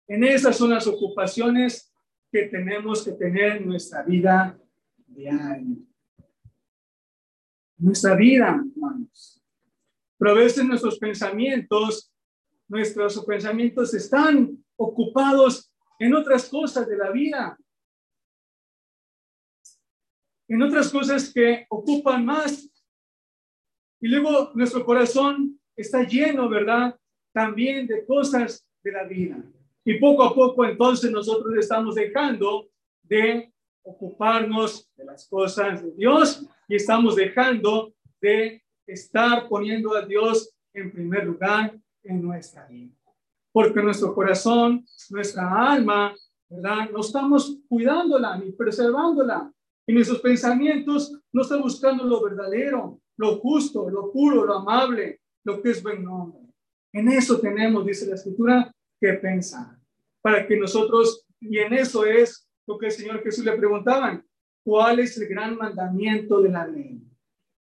[0.08, 1.94] En esas son las ocupaciones
[2.32, 4.58] que tenemos que tener en nuestra vida
[5.06, 5.76] diaria.
[7.78, 9.44] Nuestra vida, hermanos.
[10.18, 12.12] Pero a veces nuestros pensamientos,
[12.68, 17.58] nuestros pensamientos están ocupados en otras cosas de la vida.
[20.48, 22.70] En otras cosas que ocupan más
[24.00, 26.98] y luego nuestro corazón está lleno, ¿verdad?
[27.34, 29.38] También de cosas de la vida.
[29.84, 32.70] Y poco a poco entonces nosotros estamos dejando
[33.04, 33.52] de
[33.84, 40.92] ocuparnos de las cosas de Dios y estamos dejando de estar poniendo a Dios en
[40.92, 42.94] primer lugar en nuestra vida.
[43.52, 46.14] Porque nuestro corazón, nuestra alma,
[46.50, 46.90] ¿verdad?
[46.92, 49.52] No estamos cuidándola ni preservándola.
[49.90, 55.62] Y nuestros pensamientos no están buscando lo verdadero, lo justo, lo puro, lo amable, lo
[55.62, 56.42] que es buen nombre.
[56.92, 59.78] En eso tenemos, dice la escritura, que pensar.
[60.22, 64.26] Para que nosotros, y en eso es lo que el Señor Jesús le preguntaban,
[64.62, 67.02] ¿cuál es el gran mandamiento de la ley?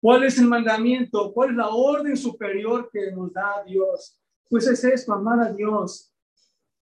[0.02, 1.32] ¿Cuál es el mandamiento?
[1.32, 4.20] ¿Cuál es la orden superior que nos da Dios?
[4.50, 6.12] Pues es esto, amar a Dios.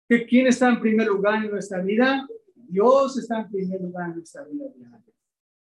[0.10, 2.28] ¿Que ¿Quién está en primer lugar en nuestra vida?
[2.56, 4.66] Dios está en primer lugar en nuestra vida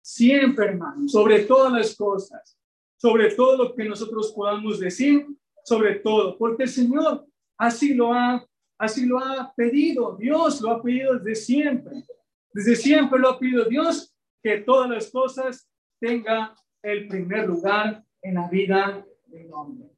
[0.06, 2.56] Siempre, hermano, sobre todas las cosas
[2.96, 5.26] sobre todo lo que nosotros podamos decir,
[5.64, 7.26] sobre todo, porque el Señor
[7.58, 8.44] así lo ha,
[8.78, 12.04] así lo ha pedido, Dios lo ha pedido desde siempre,
[12.52, 15.68] desde siempre lo ha pedido Dios que todas las cosas
[16.00, 19.90] tengan el primer lugar en la vida del hombre.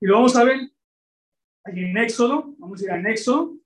[0.00, 0.58] Y lo vamos a ver
[1.64, 3.56] allí en Éxodo, vamos a ir a Éxodo,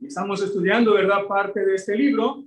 [0.00, 2.44] estamos estudiando, ¿verdad?, parte de este libro,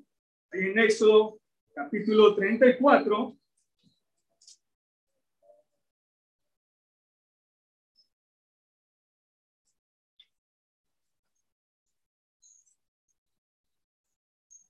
[0.52, 1.40] en Éxodo
[1.78, 3.38] capítulo 34,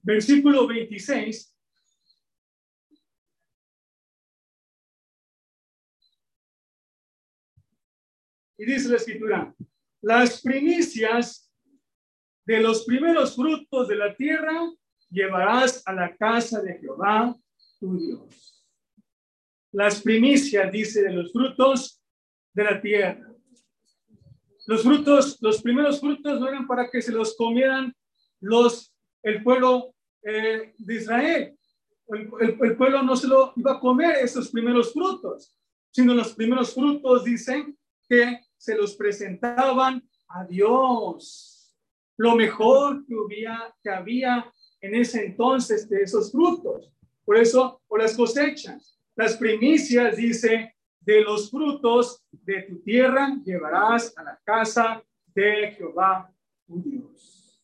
[0.02, 1.56] versículo 26.
[8.58, 9.56] Y dice la escritura,
[10.02, 11.54] las primicias
[12.46, 14.74] de los primeros frutos de la tierra
[15.10, 17.36] llevarás a la casa de Jehová
[17.80, 18.65] tu Dios.
[19.72, 22.02] Las primicias, dice, de los frutos
[22.54, 23.32] de la tierra.
[24.65, 27.93] Los frutos, los primeros frutos no eran para que se los comieran
[28.41, 28.93] los,
[29.24, 29.93] el pueblo
[30.24, 31.58] eh, de Israel.
[32.10, 35.58] El, pueblo no se lo iba a comer esos primeros frutos,
[35.91, 41.76] sino los primeros frutos dicen que se los presentaban a Dios.
[42.17, 44.52] Lo mejor que había, que había
[44.88, 46.91] en ese entonces de esos frutos.
[47.26, 54.17] Por eso, por las cosechas, las primicias, dice, de los frutos de tu tierra llevarás
[54.17, 56.34] a la casa de Jehová,
[56.65, 57.63] tu Dios.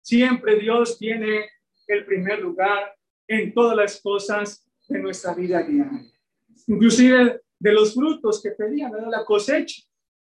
[0.00, 1.48] Siempre Dios tiene
[1.86, 2.94] el primer lugar
[3.26, 6.10] en todas las cosas de nuestra vida diaria.
[6.66, 9.82] Inclusive de los frutos que pedían, era la cosecha.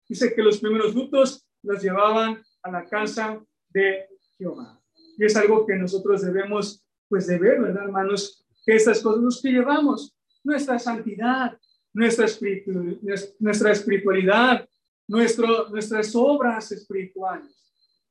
[0.09, 4.06] Dice que los primeros frutos los llevaban a la casa de
[4.38, 4.80] Jehová.
[5.18, 8.46] Y es algo que nosotros debemos, pues, de ver, ¿verdad, hermanos?
[8.64, 11.59] Que estas cosas los que llevamos, nuestra santidad,
[11.92, 12.26] nuestra,
[13.38, 14.68] nuestra espiritualidad,
[15.09, 17.57] nuestro, nuestras obras espirituales.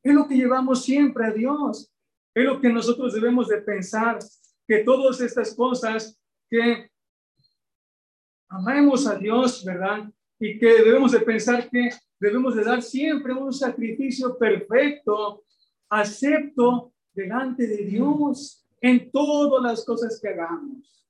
[0.02, 1.92] Es lo que llevamos siempre a Dios.
[2.34, 4.20] Es lo que nosotros debemos de pensar,
[4.68, 6.90] que todas estas cosas que
[8.50, 10.12] amemos a Dios, ¿verdad?
[10.40, 11.90] Y que debemos de pensar que
[12.20, 15.44] debemos de dar siempre un sacrificio perfecto,
[15.90, 21.06] acepto delante de Dios en todas las cosas que hagamos.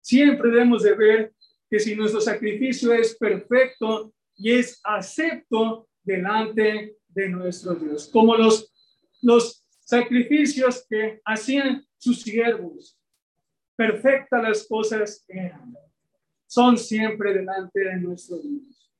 [0.00, 1.32] Siempre debemos de ver
[1.68, 8.72] que si nuestro sacrificio es perfecto y es acepto delante de nuestro Dios, como los,
[9.22, 12.98] los sacrificios que hacían sus siervos,
[13.74, 15.76] perfectas las cosas eran,
[16.46, 18.90] son siempre delante de nuestro Dios.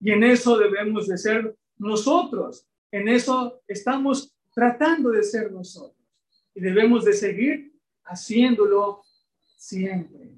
[0.00, 6.04] Y en eso debemos de ser nosotros, en eso estamos tratando de ser nosotros.
[6.52, 9.04] Y debemos de seguir haciéndolo
[9.56, 10.32] siempre,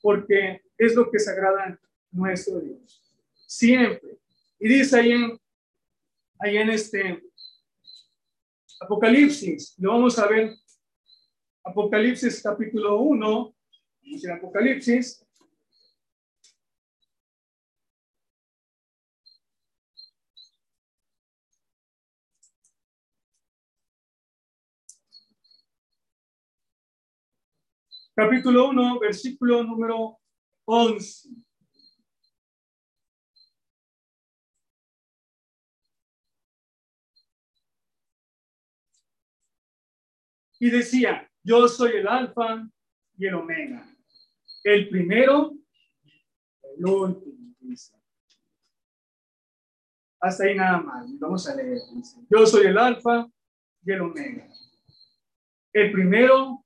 [0.00, 3.04] porque es lo que sagrada a nuestro Dios.
[3.46, 4.16] Siempre.
[4.58, 5.38] Y dice ahí en,
[6.38, 7.22] ahí en este
[8.80, 10.54] Apocalipsis, lo vamos a ver,
[11.62, 13.54] Apocalipsis capítulo 1,
[14.02, 15.22] en Apocalipsis,
[28.18, 30.18] capítulo 1, versículo número
[30.64, 31.28] 11.
[40.58, 42.68] Y decía, yo soy el alfa
[43.16, 43.88] y el omega,
[44.64, 45.52] el primero,
[46.76, 47.54] el último.
[50.20, 51.06] Hasta ahí nada más.
[51.20, 51.78] Vamos a leer.
[52.28, 53.30] Yo soy el alfa
[53.84, 54.48] y el omega,
[55.72, 56.64] el primero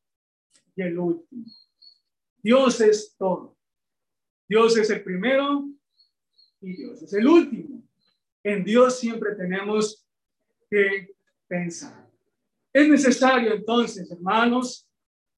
[0.83, 1.45] el último.
[2.43, 3.57] Dios es todo.
[4.49, 5.65] Dios es el primero
[6.61, 7.83] y Dios es el último.
[8.43, 10.07] En Dios siempre tenemos
[10.69, 11.15] que
[11.47, 12.11] pensar.
[12.73, 14.89] Es necesario entonces, hermanos,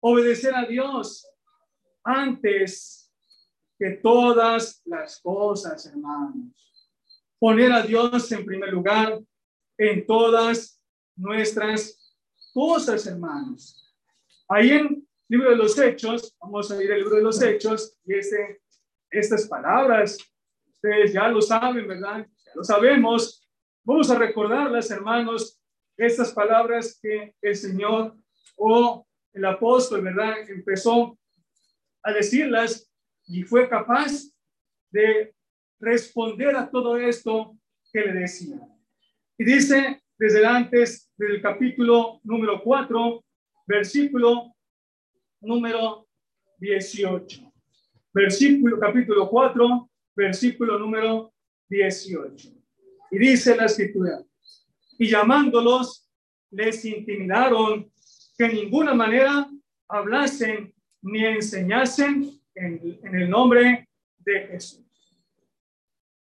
[0.01, 1.27] obedecer a Dios
[2.03, 3.13] antes
[3.79, 6.53] que todas las cosas, hermanos.
[7.39, 9.21] Poner a Dios en primer lugar
[9.77, 10.81] en todas
[11.17, 11.99] nuestras
[12.53, 13.93] cosas, hermanos.
[14.49, 18.15] Ahí en libro de los Hechos, vamos a ir al libro de los Hechos, y
[18.15, 18.61] este,
[19.11, 20.19] estas palabras,
[20.67, 22.27] ustedes ya lo saben, ¿verdad?
[22.45, 23.49] Ya lo sabemos.
[23.85, 25.61] Vamos a recordarlas, hermanos,
[25.97, 28.17] estas palabras que el Señor
[28.57, 30.49] o el apóstol, ¿verdad?
[30.49, 31.19] Empezó
[32.03, 32.91] a decirlas
[33.27, 34.31] y fue capaz
[34.91, 35.35] de
[35.81, 37.57] responder a todo esto
[37.93, 38.61] que le decía.
[39.39, 43.25] Y dice desde antes del capítulo número 4,
[43.67, 44.54] versículo
[45.45, 46.07] número
[46.59, 47.53] 18.
[48.13, 51.33] Versículo, capítulo 4, versículo número
[51.69, 52.49] 18.
[53.11, 54.23] Y dice la escritura,
[54.99, 56.09] y llamándolos,
[56.51, 57.91] les intimidaron
[58.37, 59.49] que en ninguna manera
[59.89, 60.73] hablasen
[61.03, 63.89] ni enseñasen en, el nombre
[64.19, 64.85] de Jesús.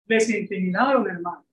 [0.06, 1.46] Les intimidaron, hermanos.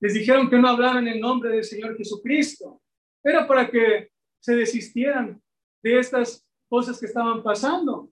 [0.00, 2.82] Les dijeron que no hablaran en nombre del Señor Jesucristo.
[3.22, 4.10] Era para que
[4.40, 5.40] se desistieran
[5.82, 8.10] de estas cosas que estaban pasando.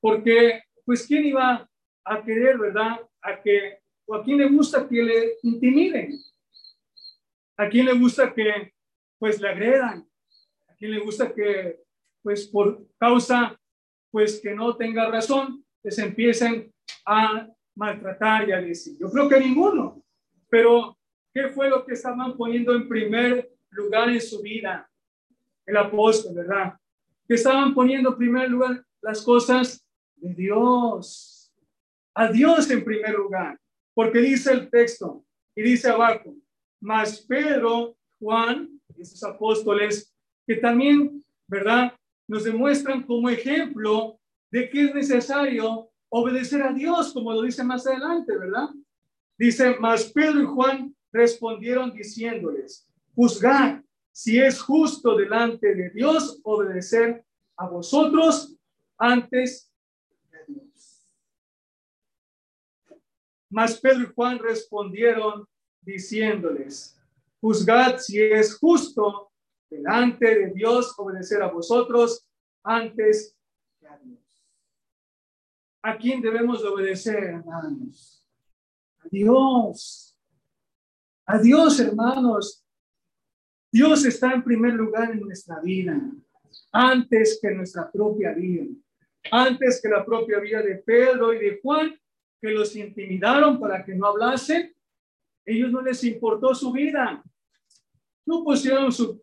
[0.00, 1.68] Porque, pues, ¿quién iba
[2.04, 3.00] a querer, verdad?
[3.22, 6.18] A que, o a quién le gusta que le intimiden.
[7.56, 8.72] A quién le gusta que,
[9.18, 10.06] pues, le agredan.
[10.68, 11.80] A quién le gusta que,
[12.22, 13.58] pues, por causa,
[14.10, 16.72] pues, que no tenga razón, pues empiecen
[17.04, 18.96] a maltratar y a decir.
[18.98, 20.02] Yo creo que ninguno.
[20.48, 20.96] Pero,
[21.32, 24.88] ¿qué fue lo que estaban poniendo en primer lugar en su vida?
[25.66, 26.74] El apóstol, ¿verdad?
[27.26, 29.84] Que estaban poniendo en primer lugar las cosas
[30.16, 31.52] de Dios.
[32.14, 33.58] A Dios en primer lugar.
[33.94, 36.34] Porque dice el texto y dice abajo,
[36.80, 40.12] más Pedro, Juan, esos apóstoles,
[40.46, 41.92] que también, ¿verdad?
[42.26, 44.18] Nos demuestran como ejemplo
[44.50, 48.68] de que es necesario obedecer a Dios, como lo dice más adelante, ¿verdad?
[49.36, 53.83] Dice, más Pedro y Juan respondieron diciéndoles, juzgad
[54.14, 58.56] si es justo delante de Dios obedecer a vosotros
[58.96, 59.72] antes
[60.30, 61.10] de Dios.
[63.50, 65.48] Mas Pedro y Juan respondieron
[65.80, 66.96] diciéndoles,
[67.40, 69.32] juzgad si es justo
[69.68, 72.28] delante de Dios obedecer a vosotros
[72.62, 73.36] antes
[73.80, 74.48] de a Dios.
[75.82, 78.24] ¿A quién debemos obedecer, hermanos?
[79.00, 80.16] A Dios.
[81.26, 82.63] A Dios, hermanos.
[83.74, 86.00] Dios está en primer lugar en nuestra vida,
[86.70, 88.66] antes que nuestra propia vida,
[89.32, 91.92] antes que la propia vida de Pedro y de Juan,
[92.40, 94.72] que los intimidaron para que no hablasen.
[95.44, 97.20] Ellos no les importó su vida,
[98.24, 99.20] no pusieron su,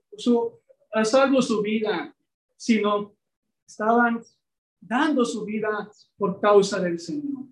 [0.92, 2.14] a salvo su vida,
[2.58, 3.16] sino
[3.66, 4.22] estaban
[4.82, 7.46] dando su vida por causa del Señor.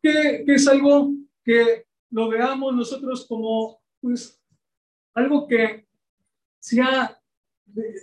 [0.00, 1.12] Que es algo
[1.42, 4.40] que lo veamos nosotros como pues,
[5.14, 5.86] algo que
[6.58, 7.18] sea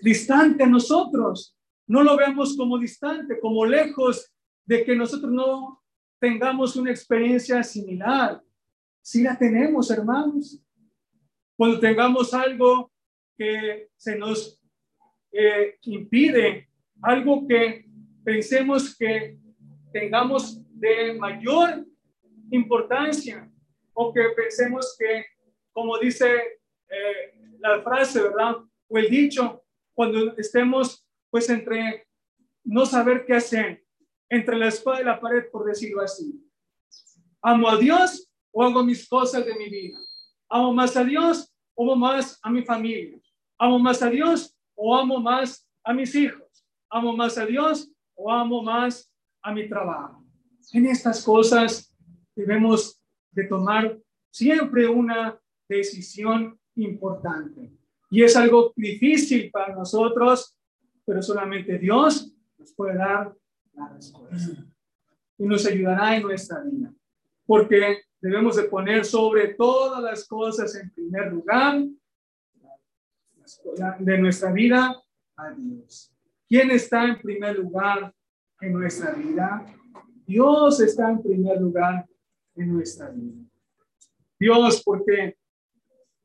[0.01, 1.57] distante a nosotros.
[1.87, 4.31] No lo veamos como distante, como lejos
[4.65, 5.83] de que nosotros no
[6.19, 8.41] tengamos una experiencia similar.
[9.01, 10.61] Si la tenemos, hermanos.
[11.55, 12.91] Cuando tengamos algo
[13.37, 14.61] que se nos
[15.31, 16.69] eh, impide
[17.01, 17.85] algo que
[18.23, 19.37] pensemos que
[19.91, 21.85] tengamos de mayor
[22.51, 23.49] importancia
[23.93, 25.25] o que pensemos que,
[25.75, 28.55] como dice eh, la frase, ¿verdad?
[28.87, 29.61] O el dicho,
[29.93, 32.07] cuando estemos pues entre
[32.63, 33.83] no saber qué hacer,
[34.29, 36.41] entre la espada y la pared, por decirlo así.
[37.41, 39.97] ¿Amo a Dios o hago mis cosas de mi vida?
[40.47, 43.19] ¿Amo más a Dios o amo más a mi familia?
[43.59, 46.65] ¿Amo más a Dios o amo más a mis hijos?
[46.89, 49.11] ¿Amo más a Dios o amo más
[49.41, 50.23] a mi trabajo?
[50.71, 51.93] En estas cosas
[52.33, 53.01] debemos
[53.31, 53.99] de tomar
[54.31, 55.37] siempre una
[55.67, 57.71] decisión importante.
[58.09, 60.57] Y es algo difícil para nosotros,
[61.05, 63.35] pero solamente Dios nos puede dar
[63.73, 64.65] la respuesta.
[65.37, 66.93] Y nos ayudará en nuestra vida.
[67.45, 71.83] Porque debemos de poner sobre todas las cosas en primer lugar
[73.99, 74.95] de nuestra vida
[75.35, 76.11] a Dios.
[76.47, 78.13] ¿Quién está en primer lugar
[78.61, 79.65] en nuestra vida?
[80.25, 82.07] Dios está en primer lugar
[82.55, 83.43] en nuestra vida.
[84.39, 85.37] Dios, porque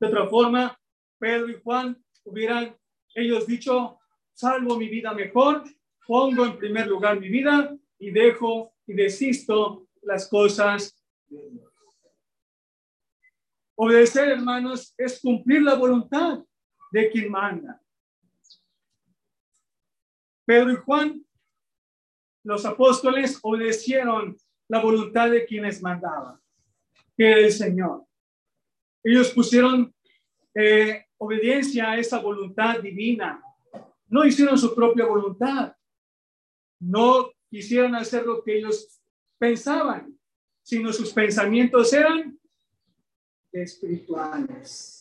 [0.01, 0.81] de otra forma,
[1.19, 2.75] Pedro y Juan hubieran
[3.15, 3.99] ellos dicho,
[4.33, 5.65] salvo mi vida mejor,
[6.07, 10.97] pongo en primer lugar mi vida y dejo y desisto las cosas.
[13.77, 16.43] Obedecer, hermanos, es cumplir la voluntad
[16.91, 17.81] de quien manda.
[20.47, 21.27] Pedro y Juan,
[22.43, 24.37] los apóstoles, obedecieron
[24.69, 26.41] la voluntad de quienes mandaban,
[27.17, 28.10] que era el Señor.
[29.03, 29.95] Ellos pusieron
[30.55, 33.43] eh, obediencia a esa voluntad divina.
[34.09, 35.75] No hicieron su propia voluntad.
[36.81, 39.01] No quisieron hacer lo que ellos
[39.39, 40.19] pensaban,
[40.63, 42.39] sino sus pensamientos eran
[43.53, 45.01] espirituales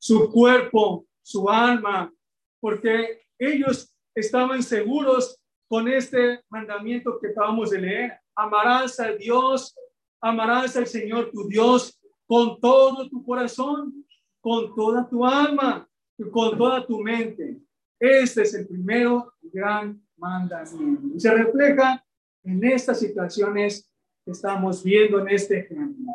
[0.00, 2.12] su cuerpo, su alma,
[2.58, 5.38] porque ellos estaban seguros
[5.68, 8.20] con este mandamiento que acabamos de leer.
[8.34, 9.76] Amarás a Dios,
[10.20, 11.99] amarás al Señor tu Dios
[12.30, 14.06] con todo tu corazón,
[14.40, 17.60] con toda tu alma y con toda tu mente.
[17.98, 21.08] Este es el primero gran mandamiento.
[21.12, 22.06] Y se refleja
[22.44, 23.92] en estas situaciones
[24.24, 26.06] que estamos viendo en este ejemplo,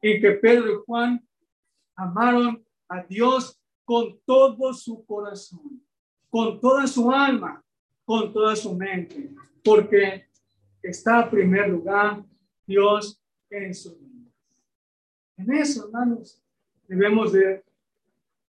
[0.00, 1.28] en que Pedro y Juan
[1.96, 5.82] amaron a Dios con todo su corazón,
[6.30, 7.62] con toda su alma,
[8.06, 10.28] con toda su mente, porque
[10.82, 12.24] está en primer lugar
[12.66, 14.07] Dios en su vida.
[15.38, 16.42] En eso, hermanos,
[16.88, 17.64] debemos de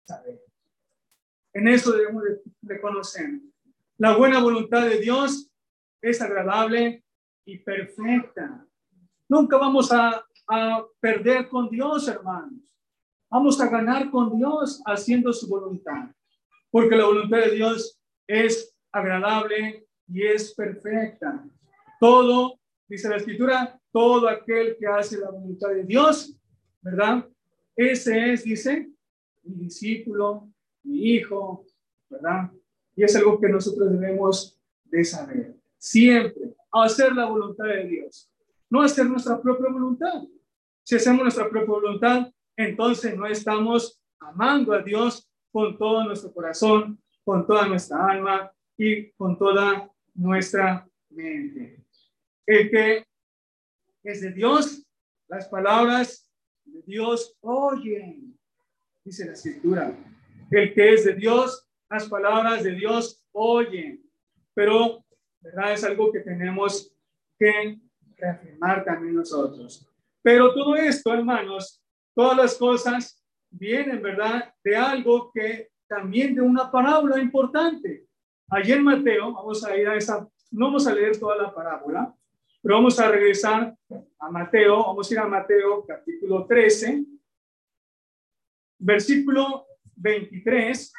[0.07, 0.41] saber.
[1.53, 3.28] En eso debemos de reconocer.
[3.99, 5.51] La buena voluntad de Dios
[6.01, 7.05] es agradable
[7.45, 8.66] y perfecta.
[9.28, 12.74] Nunca vamos a, a perder con Dios, hermanos.
[13.30, 16.09] Vamos a ganar con Dios haciendo su voluntad,
[16.70, 21.45] porque la voluntad de Dios es agradable y es perfecta.
[22.01, 22.59] Todo,
[22.89, 26.38] dice la escritura, todo aquel que hace la voluntad de Dios,
[26.81, 27.29] ¿verdad?
[27.76, 28.91] Ese es, dice,
[29.43, 30.49] mi discípulo
[30.89, 31.66] mi hijo,
[32.09, 32.51] ¿verdad?
[32.97, 35.55] Y es algo que nosotros debemos de saber.
[35.76, 38.31] Siempre hacer la voluntad de Dios,
[38.70, 40.22] no hacer nuestra propia voluntad.
[40.83, 47.01] Si hacemos nuestra propia voluntad, entonces no estamos amando a Dios con todo nuestro corazón,
[47.24, 51.85] con toda nuestra alma y con toda nuestra mente.
[52.47, 53.07] El que
[54.03, 54.87] es de Dios,
[55.29, 56.28] las palabras
[56.89, 58.34] Dios oyen,
[59.05, 59.95] dice la escritura.
[60.51, 64.03] El que es de Dios, las palabras de Dios oyen.
[64.55, 65.05] Pero,
[65.43, 65.74] ¿verdad?
[65.74, 66.91] Es algo que tenemos
[67.39, 67.78] que
[68.16, 69.86] reafirmar también nosotros.
[70.22, 71.84] Pero todo esto, hermanos,
[72.14, 74.55] todas las cosas vienen, ¿verdad?
[74.64, 78.07] De algo que también de una parábola importante.
[78.49, 82.14] Allí en Mateo, vamos a ir a esa, no vamos a leer toda la parábola,
[82.61, 83.76] pero vamos a regresar
[84.18, 87.04] a Mateo, vamos a ir a Mateo capítulo 13,
[88.78, 90.92] versículo 23.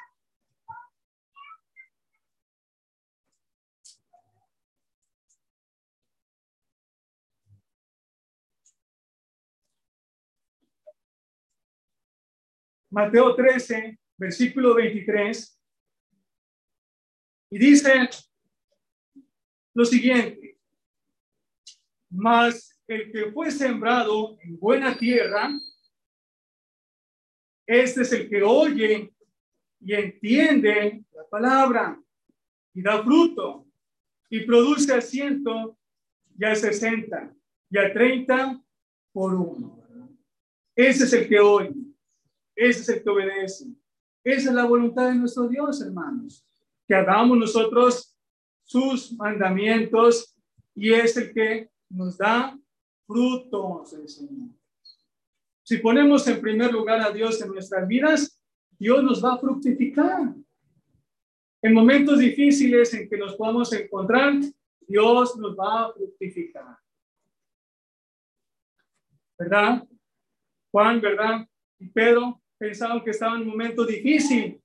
[12.92, 15.62] Mateo 13, versículo 23,
[17.52, 18.10] y dice
[19.74, 20.59] lo siguiente,
[22.10, 25.50] mas el que fue sembrado en buena tierra,
[27.68, 29.14] este es el que oye
[29.80, 32.02] y entiende la palabra
[32.74, 33.68] y da fruto
[34.30, 35.78] y produce a ciento
[36.38, 37.34] y a sesenta
[37.70, 38.60] y a treinta
[39.12, 39.80] por uno.
[40.76, 41.76] Ese es el que oye.
[42.56, 43.66] Ese es el que obedece.
[44.24, 46.46] Esa es la voluntad de nuestro Dios, hermanos.
[46.88, 48.18] Que hagamos nosotros
[48.64, 50.36] sus mandamientos
[50.76, 52.58] y es el que nos da
[53.06, 54.50] frutos Señor.
[55.64, 58.40] Si ponemos en primer lugar a Dios en nuestras vidas,
[58.78, 60.34] Dios nos va a fructificar.
[61.62, 64.34] En momentos difíciles en que nos podamos encontrar,
[64.88, 66.78] Dios nos va a fructificar.
[69.38, 69.88] ¿Verdad?
[70.72, 71.48] Juan, ¿verdad?
[71.78, 74.62] Y Pedro pensaban que estaban en un momento difícil,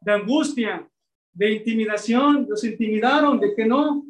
[0.00, 0.88] de angustia,
[1.32, 4.04] de intimidación, los intimidaron de que no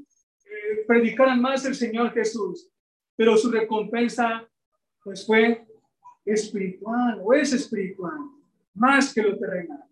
[0.86, 2.68] predicaran más el Señor Jesús,
[3.16, 4.48] pero su recompensa
[5.02, 5.66] pues fue
[6.24, 8.18] espiritual o es espiritual,
[8.74, 9.84] más que lo terrenal,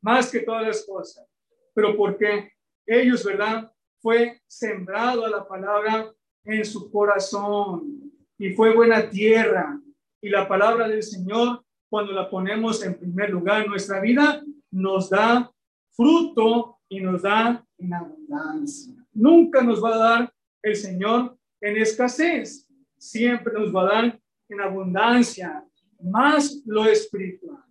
[0.00, 1.26] más que todas las cosas,
[1.72, 2.52] pero porque
[2.86, 3.72] ellos, ¿verdad?
[4.00, 6.12] Fue sembrado a la palabra
[6.44, 9.80] en su corazón y fue buena tierra
[10.20, 14.42] y la palabra del Señor cuando la ponemos en primer lugar en nuestra vida,
[14.72, 15.48] nos da
[15.92, 19.03] fruto y nos da en abundancia.
[19.14, 24.60] Nunca nos va a dar el Señor en escasez, siempre nos va a dar en
[24.60, 25.64] abundancia,
[26.00, 27.64] más lo espiritual.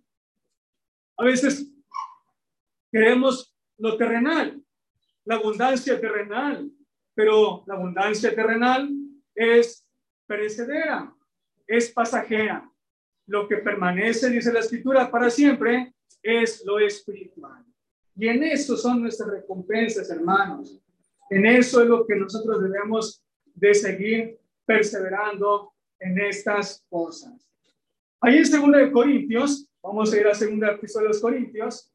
[1.16, 1.70] A veces
[2.90, 4.60] queremos lo terrenal,
[5.24, 6.70] la abundancia terrenal,
[7.14, 8.90] pero la abundancia terrenal
[9.34, 9.86] es
[10.26, 11.14] perecedera,
[11.66, 12.70] es pasajera.
[13.26, 17.64] Lo que permanece, dice la escritura, para siempre es lo espiritual.
[18.16, 20.83] Y en eso son nuestras recompensas, hermanos.
[21.30, 23.22] En eso es lo que nosotros debemos
[23.54, 27.48] de seguir perseverando en estas cosas.
[28.20, 31.90] Ahí en segunda de Corintios, vamos a ir a segunda episodio de los Corintios.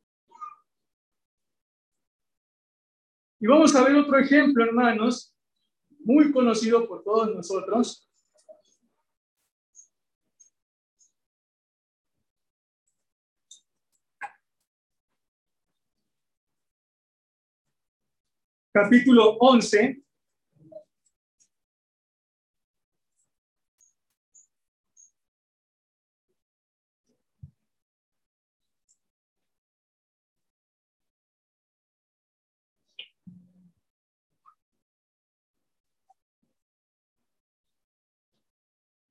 [3.40, 5.34] Y vamos a ver otro ejemplo, hermanos,
[6.00, 8.09] muy conocido por todos nosotros,
[18.74, 20.02] capítulo 11.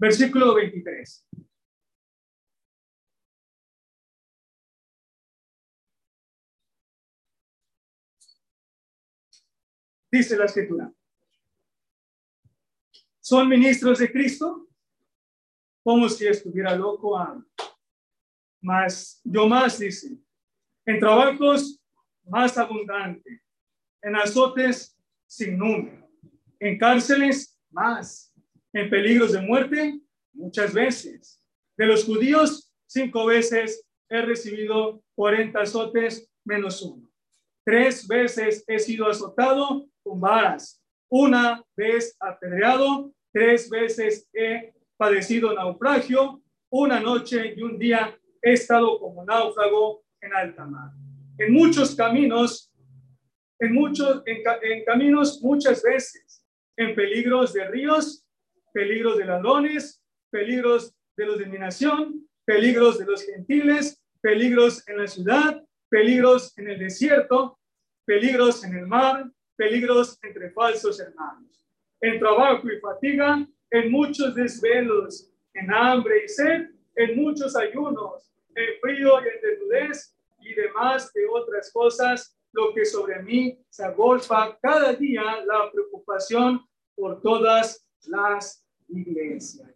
[0.01, 1.27] Versículo 23.
[10.11, 10.93] Dice la escritura.
[13.21, 14.69] ¿Son ministros de Cristo?
[15.83, 17.19] Como si estuviera loco.
[17.19, 17.45] Ah.
[18.61, 20.19] Más, yo más, dice,
[20.85, 21.81] en trabajos
[22.25, 23.43] más abundante,
[24.03, 26.11] en azotes sin número,
[26.59, 28.35] en cárceles más,
[28.73, 30.01] en peligros de muerte
[30.33, 31.43] muchas veces.
[31.77, 37.11] De los judíos, cinco veces he recibido 40 azotes menos uno.
[37.65, 39.87] Tres veces he sido azotado
[41.11, 48.99] una vez apedreado, tres veces he padecido naufragio, una noche y un día he estado
[48.99, 50.91] como náufrago en alta mar.
[51.39, 52.73] en muchos caminos,
[53.61, 56.45] en muchos, en, caminos muchas veces,
[56.77, 58.25] en peligros de ríos,
[58.73, 64.99] peligros de ladrones, peligros de los de mi nación, peligros de los gentiles, peligros en
[64.99, 67.59] la ciudad, peligros en el desierto,
[68.05, 71.67] peligros en el mar, peligros entre falsos hermanos,
[72.01, 78.81] en trabajo y fatiga, en muchos desvelos, en hambre y sed, en muchos ayunos, en
[78.81, 84.57] frío y en desnudez y demás de otras cosas, lo que sobre mí se agolpa
[84.63, 89.69] cada día la preocupación por todas las iglesias.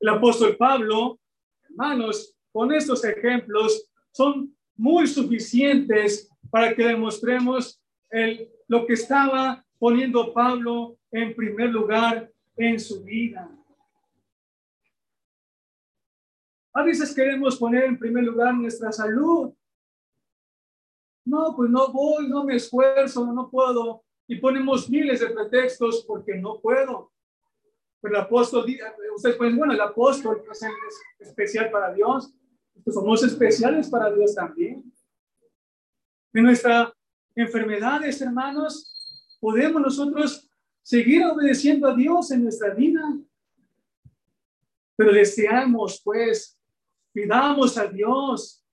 [0.00, 1.18] El apóstol Pablo,
[1.68, 7.80] hermanos, con estos ejemplos son muy suficientes para que demostremos
[8.10, 13.48] el, lo que estaba poniendo Pablo en primer lugar en su vida.
[16.72, 19.52] A veces queremos poner en primer lugar nuestra salud.
[21.24, 24.04] No, pues no voy, no me esfuerzo, no puedo.
[24.26, 27.10] Y ponemos miles de pretextos porque no puedo.
[28.00, 28.64] Pero el apóstol,
[29.14, 30.62] ustedes pueden, bueno, el apóstol es
[31.18, 32.32] especial para Dios.
[32.84, 34.92] Pues somos especiales para Dios también.
[36.32, 36.92] En nuestras
[37.34, 40.50] enfermedades, hermanos, podemos nosotros
[40.82, 43.02] seguir obedeciendo a Dios en nuestra vida.
[44.96, 46.58] Pero deseamos, pues,
[47.18, 48.64] Pidamos a Dios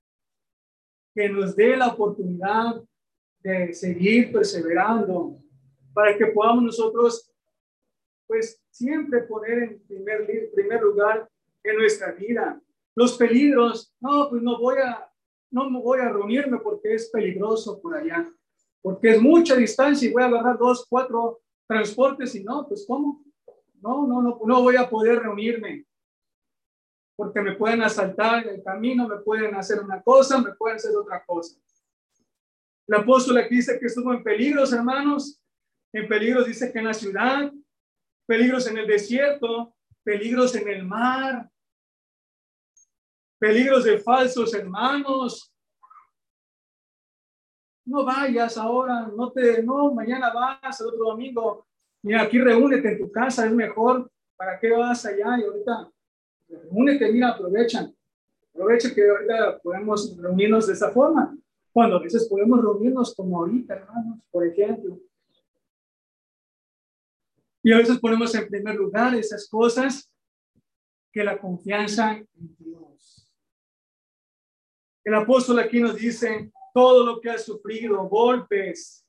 [1.16, 2.80] que nos dé la oportunidad
[3.39, 5.39] de seguir perseverando
[5.95, 7.32] para que podamos nosotros,
[8.28, 11.28] pues, siempre poner en primer, primer lugar
[11.64, 12.62] en nuestra vida.
[12.93, 15.05] Los peligros, no, pues no voy a,
[15.51, 18.29] no me voy a reunirme porque es peligroso por allá,
[18.81, 23.23] porque es mucha distancia y voy a agarrar dos, cuatro transportes y no, pues ¿cómo?
[23.81, 25.85] No, no, no, no voy a poder reunirme
[27.15, 31.23] porque me pueden asaltar el camino, me pueden hacer una cosa, me pueden hacer otra
[31.25, 31.57] cosa.
[32.87, 35.41] El apóstol aquí dice que estuvo en peligros, hermanos,
[35.93, 37.51] en peligros dice que en la ciudad,
[38.27, 39.73] peligros en el desierto,
[40.03, 41.49] peligros en el mar,
[43.39, 45.51] peligros de falsos hermanos.
[47.86, 51.67] No vayas ahora, no te, no, mañana vas, el otro domingo,
[52.01, 55.38] mira, aquí reúnete en tu casa, es mejor, ¿para qué vas allá?
[55.39, 55.91] Y ahorita
[56.71, 57.95] únete, mira, aprovechan.
[58.53, 61.38] Aprovecha que ahorita podemos reunirnos de esa forma.
[61.71, 64.99] Cuando a veces podemos reunirnos como ahorita, hermanos, por ejemplo.
[67.61, 70.09] Y a veces ponemos en primer lugar esas cosas
[71.11, 73.24] que la confianza en Dios.
[75.06, 79.06] El apóstol aquí nos dice todo lo que ha sufrido, golpes,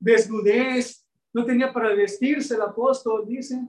[0.00, 3.60] desnudez, no tenía para vestirse el apóstol, dice,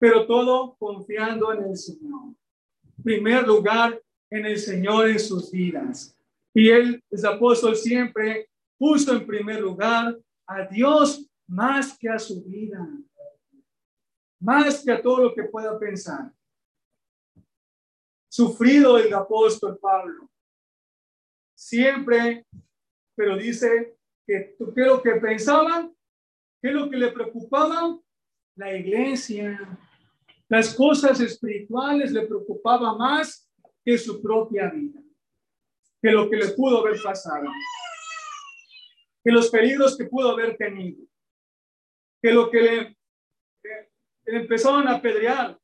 [0.00, 2.34] pero todo confiando en el Señor.
[3.02, 6.18] Primer lugar, en el Señor en sus vidas.
[6.52, 12.84] Y el apóstol, siempre puso en primer lugar a Dios más que a su vida,
[14.40, 16.33] más que a todo lo que pueda pensar.
[18.34, 20.28] Sufrido el apóstol Pablo,
[21.56, 22.44] siempre,
[23.14, 25.88] pero dice que lo que pensaba,
[26.60, 27.96] qué es lo que le preocupaba,
[28.56, 29.78] la iglesia,
[30.48, 33.48] las cosas espirituales le preocupaba más
[33.84, 35.00] que su propia vida,
[36.02, 37.46] que lo que le pudo haber pasado,
[39.22, 41.06] que los peligros que pudo haber tenido,
[42.20, 42.98] que lo que le,
[44.26, 45.56] empezaron a apedrear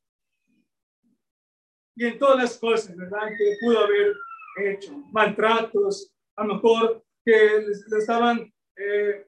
[2.01, 3.29] y en todas las cosas, ¿verdad?
[3.37, 4.17] Que pudo haber
[4.65, 9.27] hecho, maltratos, a lo mejor que le estaban eh,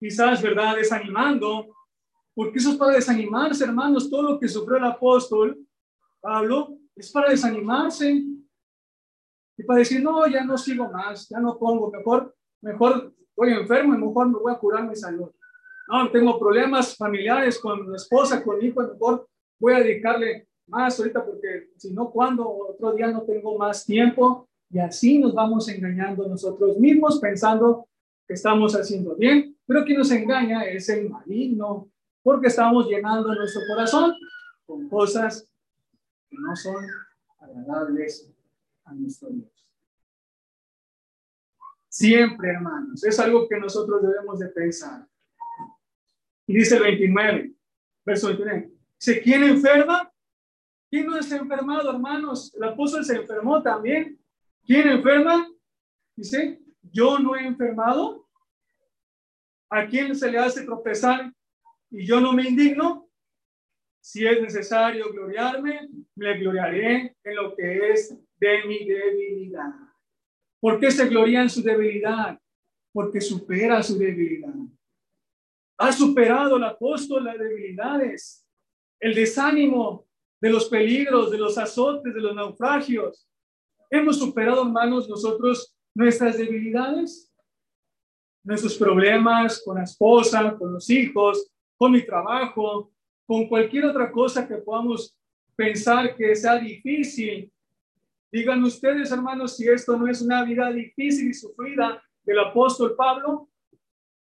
[0.00, 0.76] quizás, ¿verdad?
[0.76, 1.76] Desanimando
[2.34, 4.08] porque eso es para desanimarse, hermanos.
[4.08, 5.58] Todo lo que sufrió el apóstol
[6.22, 8.24] Pablo es para desanimarse
[9.58, 13.94] y para decir, no, ya no sigo más, ya no pongo, mejor, mejor estoy enfermo
[13.94, 15.30] y mejor me voy a curar mi salud.
[15.88, 19.28] No, tengo problemas familiares con mi esposa, con mi hijo, mejor
[19.60, 24.48] voy a dedicarle más ahorita porque si no, cuando otro día no tengo más tiempo
[24.70, 27.88] y así nos vamos engañando nosotros mismos pensando
[28.26, 31.90] que estamos haciendo bien, pero quien nos engaña es el maligno,
[32.22, 34.14] porque estamos llenando nuestro corazón
[34.64, 35.46] con cosas
[36.30, 36.84] que no son
[37.38, 38.32] agradables
[38.84, 39.50] a nuestro Dios.
[41.88, 45.06] Siempre, hermanos, es algo que nosotros debemos de pensar.
[46.46, 47.54] Y dice el 29,
[48.04, 50.10] verso 29, dice, ¿quién enferma?
[50.94, 52.54] ¿Quién no es enfermado, hermanos?
[52.54, 54.16] El apóstol se enfermó también.
[54.64, 55.50] ¿Quién enferma?
[56.14, 58.28] Dice, yo no he enfermado.
[59.68, 61.32] ¿A quién se le hace tropezar
[61.90, 63.08] y yo no me indigno,
[64.00, 69.74] si es necesario gloriarme, me gloriaré en lo que es de mi debilidad.
[70.60, 72.38] ¿Por qué se gloria en su debilidad?
[72.92, 74.54] Porque supera su debilidad.
[75.76, 78.46] Ha superado el apóstol las debilidades,
[79.00, 80.03] el desánimo
[80.44, 83.26] de los peligros, de los azotes, de los naufragios.
[83.88, 87.32] Hemos superado, hermanos, nosotros nuestras debilidades,
[88.42, 92.92] nuestros problemas con la esposa, con los hijos, con mi trabajo,
[93.24, 95.16] con cualquier otra cosa que podamos
[95.56, 97.50] pensar que sea difícil.
[98.30, 103.48] Digan ustedes, hermanos, si esto no es una vida difícil y sufrida del apóstol Pablo,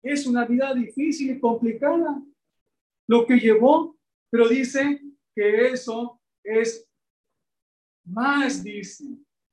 [0.03, 2.21] es una vida difícil y complicada.
[3.07, 3.95] Lo que llevó,
[4.29, 4.99] pero dice
[5.35, 6.87] que eso es
[8.05, 9.05] más, dice,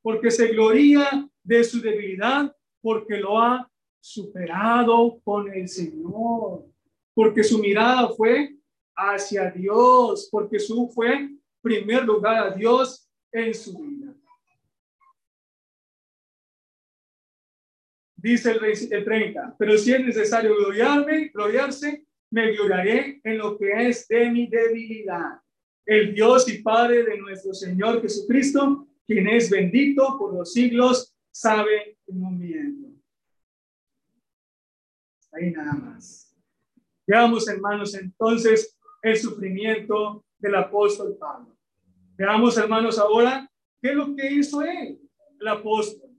[0.03, 3.71] porque se gloria de su debilidad, porque lo ha
[4.01, 6.65] superado con el Señor,
[7.15, 8.57] porque su mirada fue
[8.95, 14.15] hacia Dios, porque su fue primer lugar a Dios en su vida.
[18.17, 23.89] Dice el, el 30, pero si es necesario gloriarme, gloriarse, me gloriaré en lo que
[23.89, 25.41] es de mi debilidad.
[25.87, 31.97] El Dios y Padre de nuestro Señor Jesucristo, quien es bendito por los siglos, sabe
[32.05, 32.89] que no miento.
[35.33, 36.37] Ahí nada más.
[37.07, 41.57] Veamos, hermanos, entonces el sufrimiento del apóstol Pablo.
[42.17, 43.49] Veamos, hermanos, ahora
[43.81, 44.99] qué es lo que hizo él,
[45.39, 46.11] el apóstol.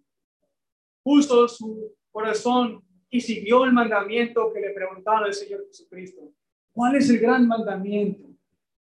[1.04, 6.32] Puso su corazón y siguió el mandamiento que le preguntaba el Señor Jesucristo.
[6.72, 8.27] ¿Cuál es el gran mandamiento?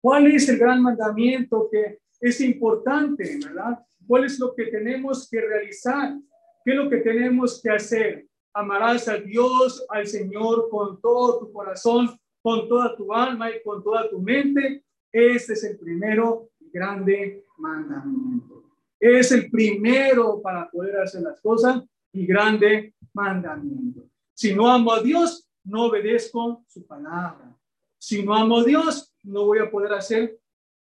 [0.01, 3.79] ¿Cuál es el gran mandamiento que es importante, verdad?
[4.07, 6.17] ¿Cuál es lo que tenemos que realizar?
[6.63, 8.27] ¿Qué es lo que tenemos que hacer?
[8.53, 12.09] Amarás a Dios, al Señor con todo tu corazón,
[12.41, 14.83] con toda tu alma y con toda tu mente.
[15.11, 18.63] Este es el primero grande mandamiento.
[18.99, 24.09] Es el primero para poder hacer las cosas y grande mandamiento.
[24.33, 27.55] Si no amo a Dios, no obedezco su palabra.
[27.97, 30.39] Si no amo a Dios, no voy a poder hacer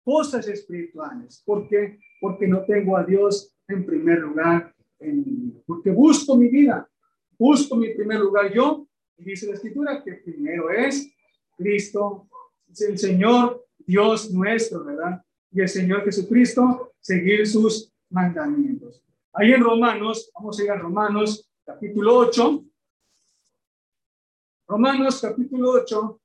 [0.04, 1.42] cosas espirituales.
[1.44, 1.98] ¿Por qué?
[2.20, 5.60] Porque no tengo a Dios en primer lugar en mi vida.
[5.66, 6.88] Porque busco mi vida,
[7.38, 8.86] busco mi primer lugar yo.
[9.18, 11.10] Y dice la escritura que primero es
[11.56, 12.28] Cristo,
[12.70, 15.22] es el Señor Dios nuestro, ¿verdad?
[15.50, 19.02] Y el Señor Jesucristo, seguir sus mandamientos.
[19.32, 22.64] Ahí en Romanos, vamos a ir a Romanos capítulo 8.
[24.68, 26.20] Romanos capítulo 8.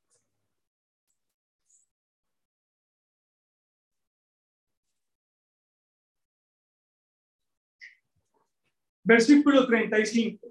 [9.04, 10.48] Versículo 35.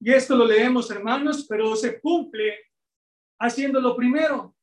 [0.00, 2.54] Y esto lo leemos, hermanos, pero se cumple
[3.38, 4.54] haciendo lo primero,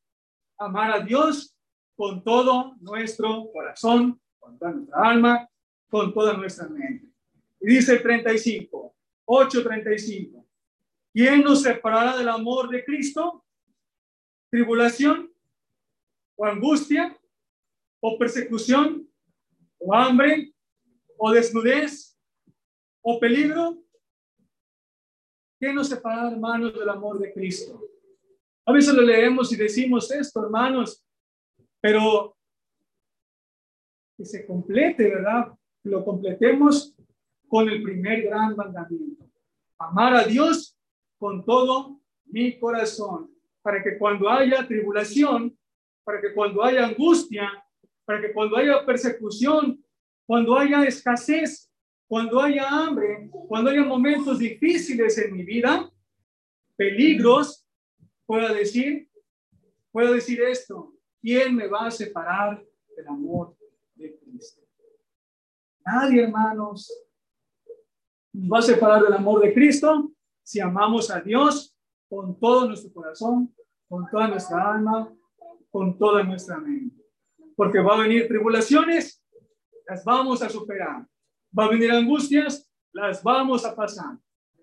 [0.58, 1.54] amar a Dios
[1.96, 5.48] con todo nuestro corazón, con toda nuestra alma,
[5.88, 7.06] con toda nuestra mente.
[7.60, 8.94] Y dice el 35,
[9.26, 10.44] 8:35.
[11.12, 13.44] ¿Quién nos separará del amor de Cristo?
[14.50, 15.32] ¿Tribulación?
[16.36, 17.16] ¿O angustia?
[18.00, 19.08] ¿O persecución?
[19.86, 20.52] ¿O hambre?
[21.18, 22.18] ¿O desnudez?
[23.02, 23.82] ¿O peligro?
[25.60, 27.82] ¿Qué nos separará, hermanos, del amor de Cristo?
[28.64, 31.04] A veces lo leemos y decimos esto, hermanos,
[31.82, 32.34] pero
[34.16, 35.52] que se complete, ¿verdad?
[35.82, 36.94] Lo completemos
[37.46, 39.30] con el primer gran mandamiento.
[39.78, 40.78] Amar a Dios
[41.18, 43.30] con todo mi corazón,
[43.60, 45.58] para que cuando haya tribulación,
[46.04, 47.63] para que cuando haya angustia,
[48.04, 49.82] para que cuando haya persecución,
[50.26, 51.70] cuando haya escasez,
[52.06, 55.90] cuando haya hambre, cuando haya momentos difíciles en mi vida,
[56.76, 57.66] peligros,
[58.26, 59.08] pueda decir,
[59.90, 62.64] puedo decir esto, ¿quién me va a separar
[62.96, 63.56] del amor
[63.94, 64.62] de Cristo?
[65.84, 66.90] Nadie, hermanos,
[68.32, 70.10] nos va a separar del amor de Cristo
[70.42, 71.76] si amamos a Dios
[72.08, 73.54] con todo nuestro corazón,
[73.88, 75.12] con toda nuestra alma,
[75.70, 77.03] con toda nuestra mente.
[77.56, 79.22] Porque va a venir tribulaciones,
[79.86, 81.06] las vamos a superar.
[81.56, 84.18] Va a venir angustias, las vamos a pasar.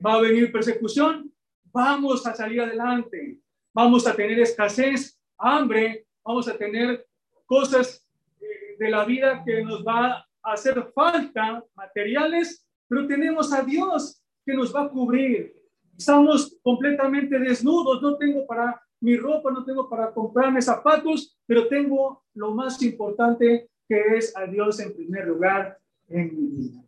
[0.06, 1.32] Va a venir persecución,
[1.72, 3.40] vamos a salir adelante.
[3.74, 7.08] Vamos a tener escasez, hambre, vamos a tener
[7.46, 8.06] cosas
[8.42, 14.22] eh, de la vida que nos va a hacer falta, materiales, pero tenemos a Dios
[14.46, 15.56] que nos va a cubrir.
[15.98, 22.24] Estamos completamente desnudos, no tengo para mi ropa, no tengo para comprarme zapatos, pero tengo
[22.36, 25.78] lo más importante que es a Dios en primer lugar
[26.08, 26.84] en mi vida.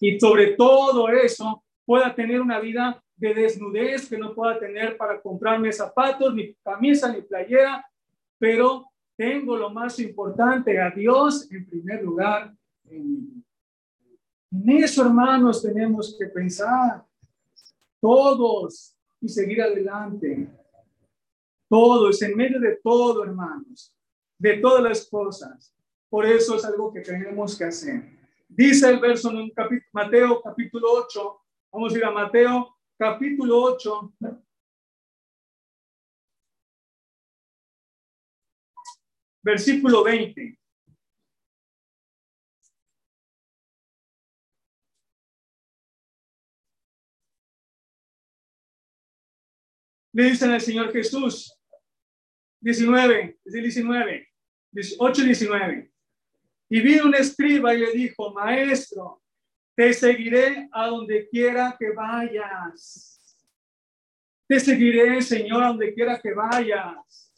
[0.00, 5.20] Y sobre todo eso, pueda tener una vida de desnudez, que no pueda tener para
[5.20, 7.86] comprarme zapatos, ni camisa, ni playera,
[8.38, 8.86] pero
[9.16, 12.52] tengo lo más importante, a Dios en primer lugar
[12.90, 13.44] en
[14.50, 17.04] En eso, hermanos, tenemos que pensar
[18.00, 20.48] todos y seguir adelante.
[21.68, 23.94] Todos, en medio de todo, hermanos,
[24.38, 25.74] de todas las cosas.
[26.08, 28.14] Por eso es algo que tenemos que hacer.
[28.48, 29.52] Dice el verso en
[29.92, 31.40] Mateo capítulo 8.
[31.72, 34.14] Vamos a ir a Mateo capítulo 8.
[39.42, 40.58] Versículo 20.
[50.14, 51.58] Le dicen al Señor Jesús,
[52.60, 54.28] 19, es el 19,
[54.98, 55.90] 8 19.
[56.70, 59.20] Y vino un escriba y le dijo, maestro,
[59.74, 63.36] te seguiré a donde quiera que vayas.
[64.46, 67.32] Te seguiré, Señor, a donde quiera que vayas.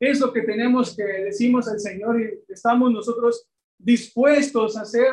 [0.00, 3.46] Es lo que tenemos que decimos al Señor y estamos nosotros
[3.76, 5.12] dispuestos a hacer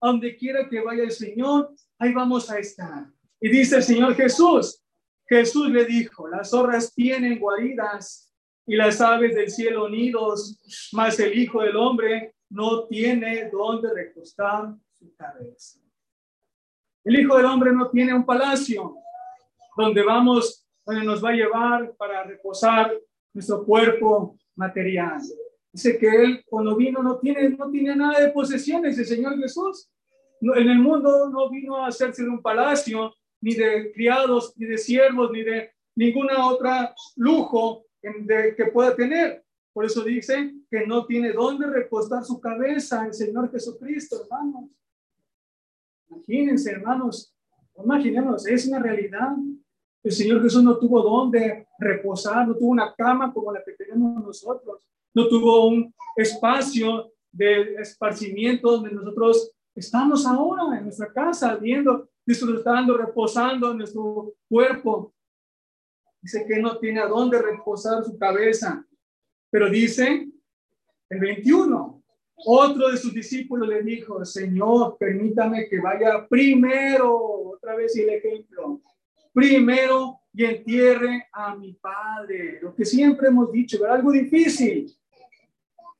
[0.00, 3.06] a donde quiera que vaya el Señor, ahí vamos a estar.
[3.40, 4.82] Y dice el Señor Jesús,
[5.28, 8.32] Jesús le dijo, las zorras tienen guaridas
[8.66, 10.60] y las aves del cielo nidos,
[10.92, 15.80] mas el Hijo del Hombre no tiene donde recostar su cabeza.
[17.04, 18.96] El Hijo del Hombre no tiene un palacio
[19.76, 22.96] donde vamos, donde nos va a llevar para reposar
[23.32, 25.20] nuestro cuerpo material.
[25.72, 29.90] Dice que él cuando vino no tiene, no tiene nada de posesiones, el Señor Jesús.
[30.40, 33.12] en el mundo no vino a hacerse de un palacio,
[33.46, 39.44] ni de criados, ni de siervos, ni de ninguna otra lujo que pueda tener.
[39.72, 44.64] Por eso dice que no tiene dónde recostar su cabeza el Señor Jesucristo, hermanos.
[46.08, 47.32] Imagínense, hermanos,
[47.76, 49.36] imaginemos, es una realidad.
[50.02, 54.24] El Señor Jesús no tuvo dónde reposar, no tuvo una cama como la que tenemos
[54.24, 54.82] nosotros,
[55.14, 62.96] no tuvo un espacio de esparcimiento donde nosotros estamos ahora en nuestra casa viendo, disfrutando,
[62.98, 65.14] reposando en nuestro cuerpo.
[66.20, 68.84] Dice que no tiene a dónde reposar su cabeza.
[69.48, 70.28] Pero dice
[71.08, 72.02] el 21,
[72.34, 77.16] otro de sus discípulos le dijo, Señor, permítame que vaya primero,
[77.52, 78.80] otra vez el ejemplo,
[79.32, 82.58] primero y entierre a mi padre.
[82.60, 84.92] Lo que siempre hemos dicho, era algo difícil.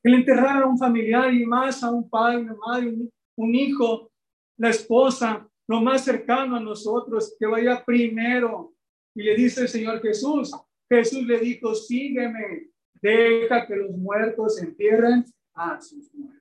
[0.03, 2.95] El enterrar a un familiar y más a un padre, una madre,
[3.35, 4.11] un hijo,
[4.57, 8.73] la esposa, lo más cercano a nosotros, que vaya primero.
[9.13, 10.51] Y le dice el Señor Jesús,
[10.89, 12.69] Jesús le dijo, sígueme,
[13.01, 16.37] deja que los muertos entierren a sus muertos.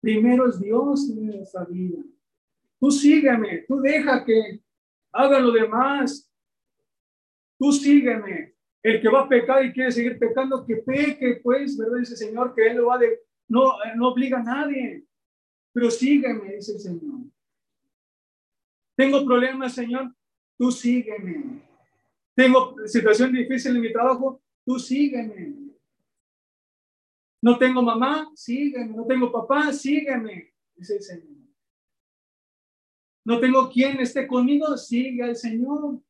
[0.00, 2.02] Primero es Dios en nuestra vida.
[2.80, 4.60] Tú sígueme, tú deja que
[5.12, 6.30] hagan lo demás.
[7.58, 8.54] Tú sígueme.
[8.80, 11.98] El que va a pecar y quiere seguir pecando, que peque, pues, ¿verdad?
[11.98, 15.04] Dice el Señor que Él lo va de, no, no obliga a nadie.
[15.72, 17.20] Pero sígueme, dice el Señor.
[18.98, 20.12] Tengo problemas, Señor,
[20.58, 21.62] tú sígueme.
[22.34, 25.54] Tengo situación difícil en mi trabajo, tú sígueme.
[27.40, 28.96] No tengo mamá, sígueme.
[28.96, 31.36] No tengo papá, sígueme, dice el Señor.
[33.24, 36.02] No tengo quien esté conmigo, sigue al Señor.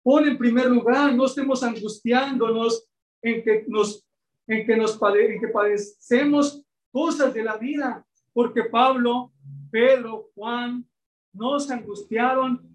[0.00, 2.88] Pon en primer lugar, no estemos angustiándonos
[3.20, 4.06] en que nos,
[4.46, 6.62] en que nos en que padecemos
[6.92, 9.32] cosas de la vida porque Pablo,
[9.70, 10.88] Pedro, Juan
[11.32, 12.68] no se angustiaron.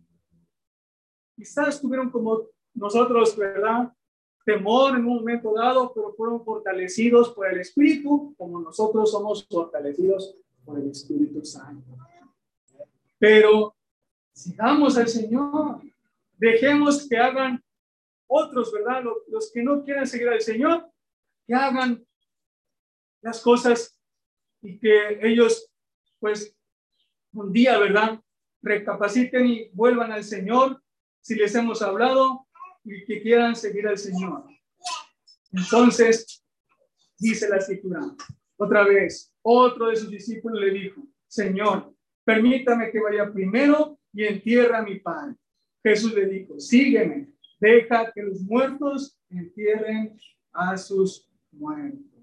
[1.36, 3.94] Quizás tuvieron como nosotros, ¿verdad?
[4.46, 10.36] Temor en un momento dado, pero fueron fortalecidos por el Espíritu, como nosotros somos fortalecidos
[10.64, 11.98] por el Espíritu Santo.
[13.18, 13.76] Pero
[14.32, 15.82] sigamos al Señor,
[16.38, 17.64] dejemos que hagan
[18.28, 19.04] otros, ¿verdad?
[19.28, 20.90] Los que no quieren seguir al Señor,
[21.48, 22.06] que hagan
[23.22, 23.95] las cosas
[24.66, 25.72] y que ellos,
[26.20, 26.56] pues,
[27.34, 28.20] un día, ¿verdad?
[28.62, 30.82] Recapaciten y vuelvan al Señor
[31.22, 32.48] si les hemos hablado
[32.84, 34.44] y que quieran seguir al Señor.
[35.52, 36.44] Entonces,
[37.18, 38.02] dice la escritura,
[38.58, 41.94] otra vez, otro de sus discípulos le dijo, Señor,
[42.24, 45.36] permítame que vaya primero y entierre a mi padre.
[45.84, 50.20] Jesús le dijo, sígueme, deja que los muertos entierren
[50.52, 52.15] a sus muertos.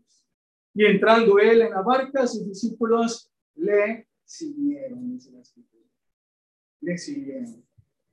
[0.75, 5.19] Y entrando él en la barca, sus discípulos le siguieron.
[6.81, 7.65] Le siguieron.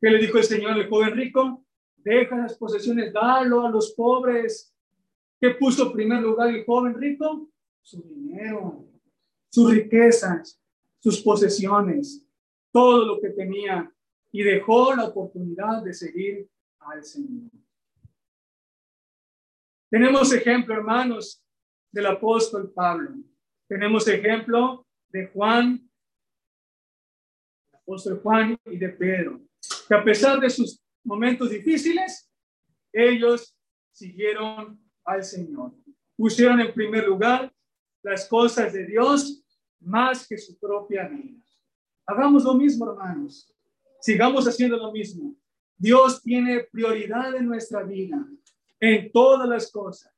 [0.01, 1.65] ¿Qué le dijo el Señor al joven rico?
[1.97, 4.73] Deja las posesiones, dalo a los pobres.
[5.39, 7.49] ¿Qué puso en primer lugar el joven rico?
[7.81, 8.85] Su dinero.
[9.51, 10.61] sus riquezas,
[10.99, 12.23] sus posesiones,
[12.71, 13.91] todo lo que tenía
[14.31, 16.47] y dejó la oportunidad de seguir
[16.79, 17.49] al Señor.
[19.89, 21.43] Tenemos ejemplo, hermanos,
[21.91, 23.11] del apóstol Pablo.
[23.67, 25.89] Tenemos ejemplo de Juan,
[27.71, 29.41] el apóstol Juan y de Pedro,
[29.87, 32.29] que a pesar de sus momentos difíciles,
[32.91, 33.55] ellos
[33.91, 35.73] siguieron al Señor.
[36.15, 37.53] Pusieron en primer lugar
[38.03, 39.43] las cosas de Dios
[39.79, 41.39] más que su propia vida.
[42.05, 43.53] Hagamos lo mismo, hermanos.
[44.01, 45.35] Sigamos haciendo lo mismo.
[45.77, 48.25] Dios tiene prioridad en nuestra vida,
[48.79, 50.13] en todas las cosas.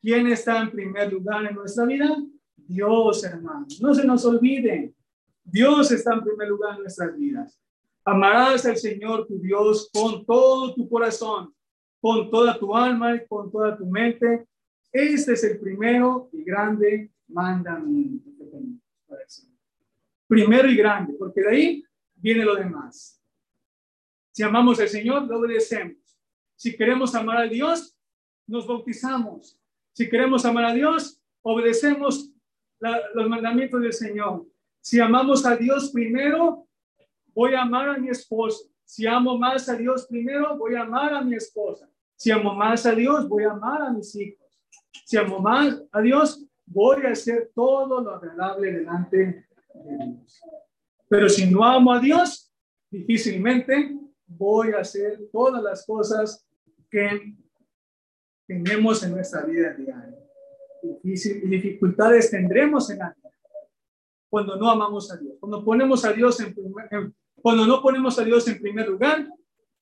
[0.00, 2.16] ¿Quién está en primer lugar en nuestra vida?
[2.56, 3.80] Dios, hermanos.
[3.80, 4.94] No se nos olvide.
[5.42, 7.58] Dios está en primer lugar en nuestras vidas.
[8.04, 11.54] Amarás al Señor tu Dios con todo tu corazón,
[12.00, 14.46] con toda tu alma y con toda tu mente.
[14.92, 19.56] Este es el primero y grande mandamiento que tenemos para el Señor.
[20.26, 21.84] Primero y grande, porque de ahí
[22.14, 23.20] viene lo demás.
[24.32, 25.96] Si amamos al Señor, lo obedecemos.
[26.54, 27.96] Si queremos amar a Dios,
[28.46, 29.60] nos bautizamos.
[29.92, 32.30] Si queremos amar a Dios, obedecemos
[33.14, 34.46] los mandamientos del Señor.
[34.80, 36.66] Si amamos a Dios primero,
[37.34, 38.64] voy a amar a mi esposa.
[38.84, 41.88] Si amo más a Dios primero, voy a amar a mi esposa.
[42.16, 44.48] Si amo más a Dios, voy a amar a mis hijos.
[45.04, 49.16] Si amo más a Dios, voy a hacer todo lo agradable delante
[49.74, 50.40] de Dios.
[51.08, 52.52] Pero si no amo a Dios,
[52.90, 56.46] difícilmente voy a hacer todas las cosas
[56.90, 57.34] que
[58.48, 60.18] tenemos en nuestra vida diaria.
[60.82, 63.28] Difícil, dificultades tendremos en la vida
[64.30, 65.36] cuando no amamos a Dios.
[65.38, 69.28] Cuando ponemos a Dios en, primer, cuando no ponemos a Dios en primer lugar,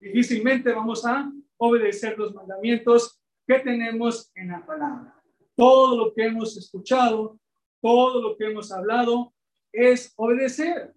[0.01, 5.15] difícilmente vamos a obedecer los mandamientos que tenemos en la palabra.
[5.55, 7.39] Todo lo que hemos escuchado,
[7.81, 9.33] todo lo que hemos hablado
[9.73, 10.93] es obedecer,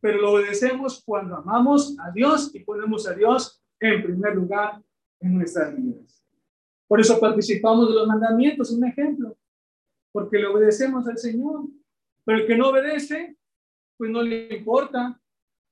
[0.00, 4.82] pero lo obedecemos cuando amamos a Dios y ponemos a Dios en primer lugar
[5.20, 6.19] en nuestras vidas.
[6.90, 9.38] Por eso participamos de los mandamientos, un ejemplo,
[10.10, 11.66] porque le obedecemos al Señor.
[12.24, 13.36] Pero el que no obedece,
[13.96, 15.16] pues no le importa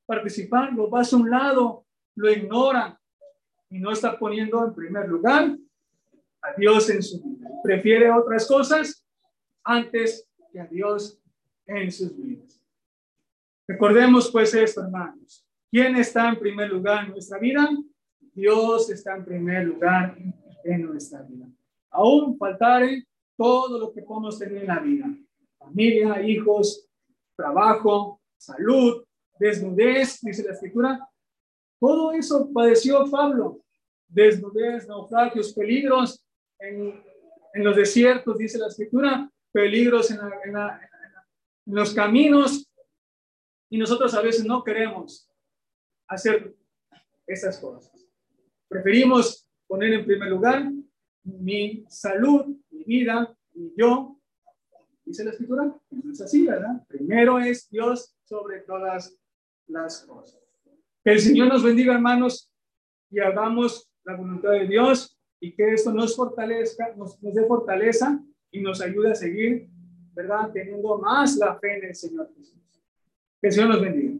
[0.06, 3.00] participar, lo pasa a un lado, lo ignora
[3.68, 5.58] y no está poniendo en primer lugar
[6.40, 7.50] a Dios en su vida.
[7.64, 9.04] Prefiere otras cosas
[9.64, 11.20] antes que a Dios
[11.66, 12.62] en sus vidas.
[13.66, 15.44] Recordemos pues esto, hermanos.
[15.68, 17.68] ¿Quién está en primer lugar en nuestra vida?
[18.32, 20.16] Dios está en primer lugar
[20.76, 21.46] nuestra vida.
[21.90, 23.06] Aún faltare
[23.36, 25.06] todo lo que podemos tener en la vida.
[25.58, 26.86] Familia, hijos,
[27.36, 29.04] trabajo, salud,
[29.38, 31.08] desnudez, dice la escritura.
[31.78, 33.60] Todo eso padeció Pablo.
[34.08, 36.24] Desnudez, naufragios, peligros,
[36.58, 37.02] en,
[37.54, 40.18] los desiertos, dice la escritura, peligros en,
[41.66, 42.66] los caminos,
[43.68, 45.28] y nosotros a veces no queremos
[46.06, 46.54] hacer
[47.26, 47.92] esas cosas.
[48.68, 50.72] Preferimos poner en primer lugar
[51.22, 54.18] mi salud, mi vida, y yo.
[55.04, 56.84] Dice la escritura, no es así, ¿verdad?
[56.88, 59.16] Primero es Dios sobre todas
[59.66, 60.40] las cosas.
[61.04, 62.50] Que el Señor nos bendiga, hermanos,
[63.10, 68.60] y hagamos la voluntad de Dios y que esto nos fortalezca, nos, dé fortaleza y
[68.60, 69.68] nos ayude a seguir,
[70.12, 70.50] ¿verdad?
[70.52, 72.82] Teniendo más la fe en el Señor Jesús.
[73.40, 74.18] Que el Señor nos bendiga.